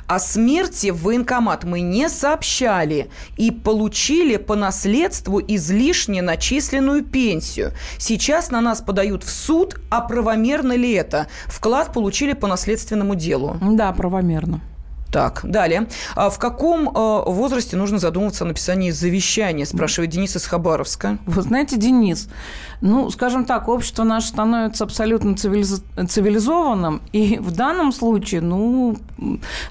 О 0.07 0.19
смерти 0.19 0.89
в 0.91 1.03
военкомат 1.03 1.63
мы 1.63 1.81
не 1.81 2.09
сообщали 2.09 3.09
и 3.38 3.51
получили 3.51 4.38
по 4.38 4.55
наследству 4.55 5.39
излишне 5.39 6.21
начисленную 6.21 7.03
пенсию. 7.03 7.73
Сейчас 7.97 8.51
на 8.51 8.61
нас 8.61 8.81
подают 8.81 9.23
в 9.23 9.29
суд, 9.29 9.79
а 9.89 10.01
правомерно 10.01 10.73
ли 10.73 10.93
это? 10.93 11.27
Вклад 11.47 11.93
получили 11.93 12.33
по 12.33 12.47
наследственному 12.47 13.15
делу. 13.15 13.57
Да, 13.61 13.91
правомерно. 13.91 14.61
Так, 15.15 15.41
далее. 15.45 15.88
А 16.15 16.29
в 16.29 16.38
каком 16.39 16.89
э, 16.89 16.91
возрасте 16.91 17.77
нужно 17.77 17.99
задумываться 17.99 18.43
о 18.43 18.47
написании 18.47 18.91
завещания, 18.91 19.63
спрашивает 19.65 20.11
Денис 20.11 20.35
из 20.35 20.45
Хабаровска. 20.45 21.19
Вы 21.25 21.41
знаете, 21.41 21.77
Денис, 21.77 22.27
ну, 22.86 23.10
скажем 23.10 23.45
так, 23.45 23.67
общество 23.67 24.04
наше 24.04 24.28
становится 24.28 24.84
абсолютно 24.84 25.36
цивилиз... 25.36 25.84
цивилизованным, 26.08 27.02
и 27.13 27.39
в 27.39 27.52
данном 27.52 27.91
случае, 27.91 28.41
ну, 28.41 28.95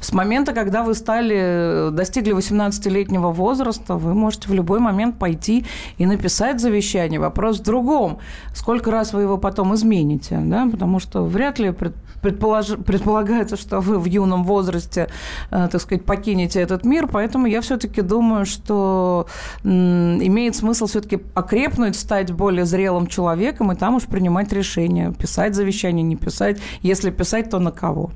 с 0.01 0.13
момента, 0.13 0.53
когда 0.53 0.83
вы 0.83 0.95
стали, 0.95 1.91
достигли 1.93 2.35
18-летнего 2.37 3.31
возраста, 3.31 3.95
вы 3.95 4.15
можете 4.15 4.49
в 4.49 4.55
любой 4.55 4.81
момент 4.81 5.17
пойти 5.17 5.65
и 5.97 6.07
написать 6.07 6.61
завещание. 6.61 7.21
Вопрос 7.21 7.61
в 7.61 7.63
другом. 7.63 8.19
Сколько 8.53 8.91
раз 8.91 9.13
вы 9.13 9.23
его 9.23 9.39
потом 9.39 9.75
измените, 9.75 10.41
да, 10.45 10.67
потому 10.69 10.99
что 10.99 11.25
вряд 11.25 11.61
ли 11.61 11.71
пред- 11.71 11.95
предполож... 12.21 12.67
предполагается, 12.85 13.57
что 13.57 13.79
вы 13.79 14.01
в 14.01 14.07
юном 14.07 14.43
возрасте, 14.43 15.09
э, 15.53 15.69
так 15.71 15.81
сказать, 15.81 16.05
покинете 16.05 16.61
этот 16.61 16.85
мир, 16.85 17.07
поэтому 17.07 17.47
я 17.47 17.61
все-таки 17.61 18.03
думаю, 18.03 18.45
что 18.45 19.27
имеет 19.63 20.57
смысл 20.57 20.87
все-таки 20.87 21.21
окрепнуть, 21.35 21.95
стать 21.95 22.33
более 22.33 22.65
зрелым 22.65 23.04
человеком 23.07 23.73
и 23.73 23.77
там 23.77 23.97
уж 23.97 24.05
принимать 24.05 24.53
решение, 24.53 25.13
писать 25.13 25.55
завещание, 25.55 26.03
не 26.03 26.17
писать. 26.17 26.59
Если 26.83 27.11
писать, 27.11 27.51
то 27.51 27.59
на 27.59 27.73
кого? 27.73 28.11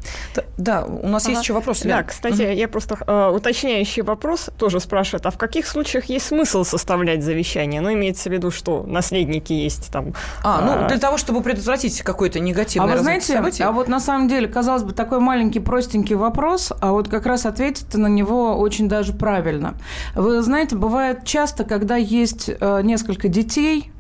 Да, 0.57 0.85
у 0.85 1.09
нас 1.09 1.29
есть 1.29 1.43
еще 1.43 1.53
вопрос. 1.53 1.83
Да, 1.83 1.99
Лен. 1.99 2.07
кстати, 2.07 2.43
я 2.43 2.69
просто 2.69 2.99
э, 3.07 3.31
уточняющий 3.35 4.03
вопрос 4.03 4.51
тоже 4.59 4.81
спрашивает, 4.81 5.27
а 5.27 5.31
в 5.31 5.39
каких 5.39 5.67
случаях 5.67 6.07
есть 6.07 6.27
смысл 6.27 6.65
составлять 6.65 7.23
завещание? 7.23 7.81
Ну, 7.81 7.93
имеется 7.93 8.29
в 8.29 8.33
виду, 8.33 8.51
что 8.51 8.85
наследники 8.87 9.53
есть 9.53 9.91
там. 9.93 10.15
А, 10.43 10.61
ну, 10.61 10.85
э, 10.85 10.89
для 10.89 10.99
того, 10.99 11.19
чтобы 11.19 11.43
предотвратить 11.43 12.03
какое-то 12.03 12.41
негативное 12.41 12.95
А 12.95 12.97
вы 12.97 13.03
знаете, 13.03 13.35
событий. 13.35 13.63
а 13.63 13.73
вот 13.73 13.89
на 13.89 14.01
самом 14.01 14.29
деле, 14.29 14.49
казалось 14.49 14.83
бы, 14.83 14.93
такой 14.93 15.21
маленький 15.21 15.61
простенький 15.61 16.17
вопрос, 16.17 16.73
а 16.81 16.93
вот 16.93 17.09
как 17.09 17.27
раз 17.27 17.47
ответить 17.47 17.95
на 17.95 18.07
него 18.07 18.57
очень 18.57 18.89
даже 18.89 19.13
правильно. 19.13 19.75
Вы 20.15 20.43
знаете, 20.43 20.77
бывает 20.77 21.25
часто, 21.25 21.65
когда 21.65 21.97
есть 21.97 22.49
э, 22.49 22.81
несколько 22.83 23.29
детей 23.29 23.91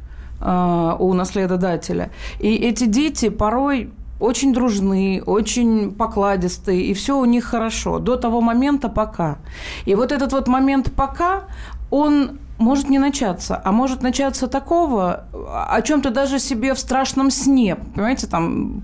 у 0.40 1.12
наследодателя, 1.14 2.11
и 2.38 2.55
эти 2.55 2.85
дети 2.85 3.29
порой 3.29 3.90
очень 4.20 4.53
дружны, 4.53 5.22
очень 5.24 5.92
покладистые, 5.92 6.83
и 6.83 6.94
все 6.94 7.18
у 7.18 7.24
них 7.24 7.44
хорошо 7.44 7.98
до 7.98 8.16
того 8.16 8.40
момента 8.40 8.88
пока. 8.88 9.38
И 9.85 9.94
вот 9.94 10.12
этот 10.12 10.33
вот 10.33 10.48
момент 10.48 10.92
пока, 10.92 11.44
он 11.90 12.38
может 12.59 12.90
не 12.90 12.98
начаться, 12.98 13.61
а 13.64 13.72
может 13.72 14.03
начаться 14.03 14.48
такого, 14.48 15.24
о 15.70 15.81
чем 15.83 16.03
ты 16.03 16.11
даже 16.11 16.40
себе 16.40 16.74
в 16.74 16.79
страшном 16.79 17.31
сне, 17.31 17.77
понимаете, 17.94 18.27
там 18.27 18.83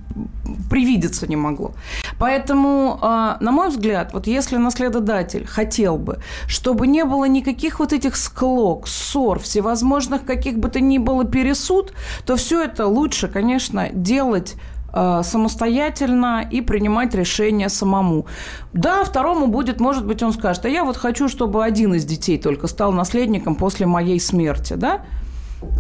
привидеться 0.71 1.27
не 1.27 1.37
могло. 1.37 1.73
Поэтому, 2.19 2.99
э, 3.01 3.37
на 3.41 3.51
мой 3.51 3.69
взгляд, 3.69 4.13
вот 4.13 4.27
если 4.27 4.57
наследодатель 4.57 5.47
хотел 5.47 5.99
бы, 5.99 6.19
чтобы 6.47 6.87
не 6.87 7.05
было 7.05 7.25
никаких 7.27 7.81
вот 7.81 7.93
этих 7.93 8.17
склок, 8.17 8.87
ссор, 8.87 9.39
всевозможных 9.39 10.25
каких 10.25 10.59
бы 10.59 10.69
то 10.69 10.81
ни 10.81 10.99
было 10.99 11.25
пересуд, 11.25 11.93
то 12.27 12.37
все 12.37 12.63
это 12.63 12.87
лучше, 12.87 13.29
конечно, 13.29 13.89
делать 13.93 14.55
э, 14.93 15.23
самостоятельно 15.25 16.47
и 16.49 16.61
принимать 16.61 17.15
решение 17.15 17.69
самому. 17.69 18.27
Да, 18.73 19.05
второму 19.05 19.47
будет, 19.47 19.81
может 19.81 20.07
быть, 20.07 20.23
он 20.23 20.33
скажет, 20.33 20.65
а 20.65 20.69
я 20.69 20.85
вот 20.85 20.97
хочу, 20.97 21.29
чтобы 21.29 21.65
один 21.65 21.95
из 21.95 22.05
детей 22.05 22.39
только 22.39 22.67
стал 22.67 22.93
наследником 22.93 23.55
после 23.57 23.87
моей 23.87 24.21
смерти, 24.21 24.75
да? 24.75 25.03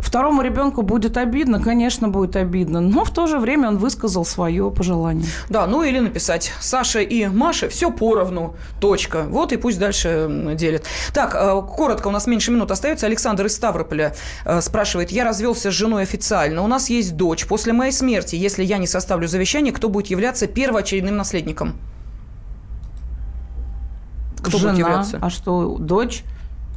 Второму 0.02 0.42
ребенку 0.42 0.82
будет 0.82 1.16
обидно, 1.16 1.60
конечно, 1.60 2.08
будет 2.08 2.36
обидно, 2.36 2.80
но 2.80 3.04
в 3.04 3.10
то 3.10 3.26
же 3.26 3.38
время 3.38 3.68
он 3.68 3.78
высказал 3.78 4.24
свое 4.24 4.70
пожелание. 4.70 5.26
Да, 5.48 5.66
ну 5.66 5.82
или 5.82 5.98
написать 5.98 6.52
Саша 6.60 7.00
и 7.00 7.26
Маша 7.26 7.68
все 7.68 7.90
поровну, 7.90 8.54
точка. 8.80 9.24
Вот 9.28 9.52
и 9.52 9.56
пусть 9.56 9.78
дальше 9.78 10.54
делят. 10.54 10.84
Так, 11.12 11.34
э, 11.34 11.62
коротко, 11.62 12.08
у 12.08 12.10
нас 12.10 12.26
меньше 12.26 12.50
минут 12.50 12.70
остается. 12.70 13.06
Александр 13.06 13.46
из 13.46 13.54
Ставрополя 13.54 14.14
э, 14.44 14.60
спрашивает, 14.60 15.10
я 15.10 15.24
развелся 15.24 15.70
с 15.70 15.74
женой 15.74 16.02
официально, 16.02 16.62
у 16.62 16.66
нас 16.66 16.90
есть 16.90 17.16
дочь. 17.16 17.46
После 17.46 17.72
моей 17.72 17.92
смерти, 17.92 18.36
если 18.36 18.64
я 18.64 18.78
не 18.78 18.86
составлю 18.86 19.28
завещание, 19.28 19.72
кто 19.72 19.88
будет 19.88 20.08
являться 20.08 20.46
первоочередным 20.46 21.16
наследником? 21.16 21.74
Кто 24.40 24.58
жена, 24.58 24.72
будет 24.72 24.78
являться? 24.78 25.18
а 25.20 25.30
что, 25.30 25.76
дочь 25.78 26.22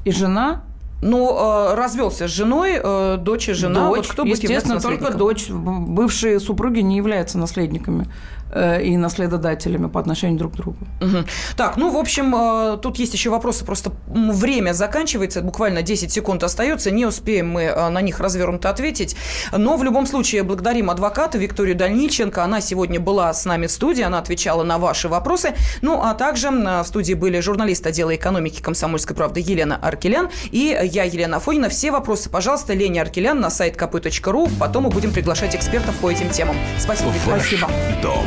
и 0.06 0.12
жена? 0.12 0.63
Ну, 1.01 1.29
э, 1.31 1.75
развелся 1.75 2.27
с 2.27 2.31
женой, 2.31 2.79
э, 2.83 3.17
дочь 3.19 3.49
и 3.49 3.53
жена. 3.53 3.88
Дочь, 3.89 4.07
вот 4.07 4.07
кто 4.07 4.23
естественно, 4.23 4.79
только 4.79 5.13
дочь. 5.13 5.49
Бывшие 5.49 6.39
супруги 6.39 6.79
не 6.79 6.97
являются 6.97 7.38
наследниками. 7.38 8.07
э, 8.49 8.81
и 8.81 8.95
наследодателями 8.95 9.88
по 9.88 9.99
отношению 9.99 10.38
друг 10.38 10.53
к 10.53 10.55
другу. 10.55 10.77
Угу. 11.01 11.25
Так, 11.57 11.75
ну, 11.75 11.91
в 11.91 11.97
общем, 11.97 12.79
тут 12.79 12.97
есть 12.97 13.13
еще 13.13 13.29
вопросы, 13.29 13.65
просто 13.65 13.91
время 14.07 14.71
заканчивается, 14.71 15.41
буквально 15.41 15.81
10 15.81 16.12
секунд 16.12 16.43
остается, 16.43 16.89
не 16.89 17.05
успеем 17.05 17.49
мы 17.49 17.73
на 17.89 18.01
них 18.01 18.21
развернуто 18.21 18.69
ответить, 18.69 19.17
но 19.51 19.75
в 19.75 19.83
любом 19.83 20.07
случае 20.07 20.43
благодарим 20.43 20.89
адвоката 20.89 21.38
Викторию 21.38 21.75
Дальниченко, 21.75 22.41
она 22.41 22.62
сегодня 22.62 23.01
была 23.01 23.33
с 23.33 23.43
нами 23.43 23.67
в 23.67 23.71
студии, 23.71 24.03
она 24.03 24.19
отвечала 24.19 24.63
на 24.63 24.77
ваши 24.77 25.10
вопросы, 25.10 25.53
ну, 25.81 26.01
а 26.01 26.13
также 26.13 26.49
в 26.49 26.86
студии 26.86 27.15
были 27.15 27.41
журналист 27.41 27.86
отдела 27.86 28.15
экономики 28.15 28.62
комсомольской 28.62 29.13
правды 29.13 29.41
Елена 29.45 29.75
Аркелян 29.75 30.29
и 30.51 30.87
я, 30.88 31.04
Елена 31.04 31.38
Афонина. 31.38 31.69
Все 31.69 31.91
вопросы, 31.91 32.30
пожалуйста, 32.30 32.73
Лене 32.73 33.02
Аркелян 33.02 33.39
на 33.39 33.50
сайт 33.50 33.76
kp.ru, 33.76 34.52
потом 34.60 34.84
мы 34.84 34.89
будем 34.89 35.13
приглашать 35.13 35.56
экспертов 35.56 35.95
по 35.97 36.12
этим 36.12 36.30
темам. 36.30 36.56
Спасибо, 36.80 37.12
Виктория. 37.12 37.39
Спасибо. 37.39 37.69
Дом 38.02 38.25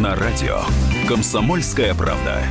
на 0.00 0.14
радио. 0.14 0.60
Комсомольская 1.08 1.94
правда. 1.94 2.42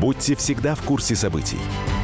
Будьте 0.00 0.36
всегда 0.36 0.74
в 0.74 0.82
курсе 0.82 1.16
событий. 1.16 1.58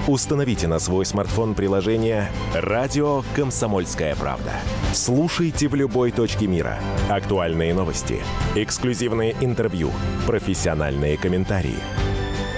Установите 0.09 0.66
на 0.66 0.80
свой 0.80 1.07
смартфон 1.07 1.55
приложение 1.55 2.28
«Радио 2.55 3.22
Комсомольская 3.36 4.16
правда». 4.16 4.50
Слушайте 4.92 5.68
в 5.68 5.76
любой 5.76 6.11
точке 6.11 6.48
мира. 6.48 6.78
Актуальные 7.09 7.72
новости, 7.72 8.20
эксклюзивные 8.57 9.36
интервью, 9.40 9.90
профессиональные 10.26 11.16
комментарии. 11.16 11.78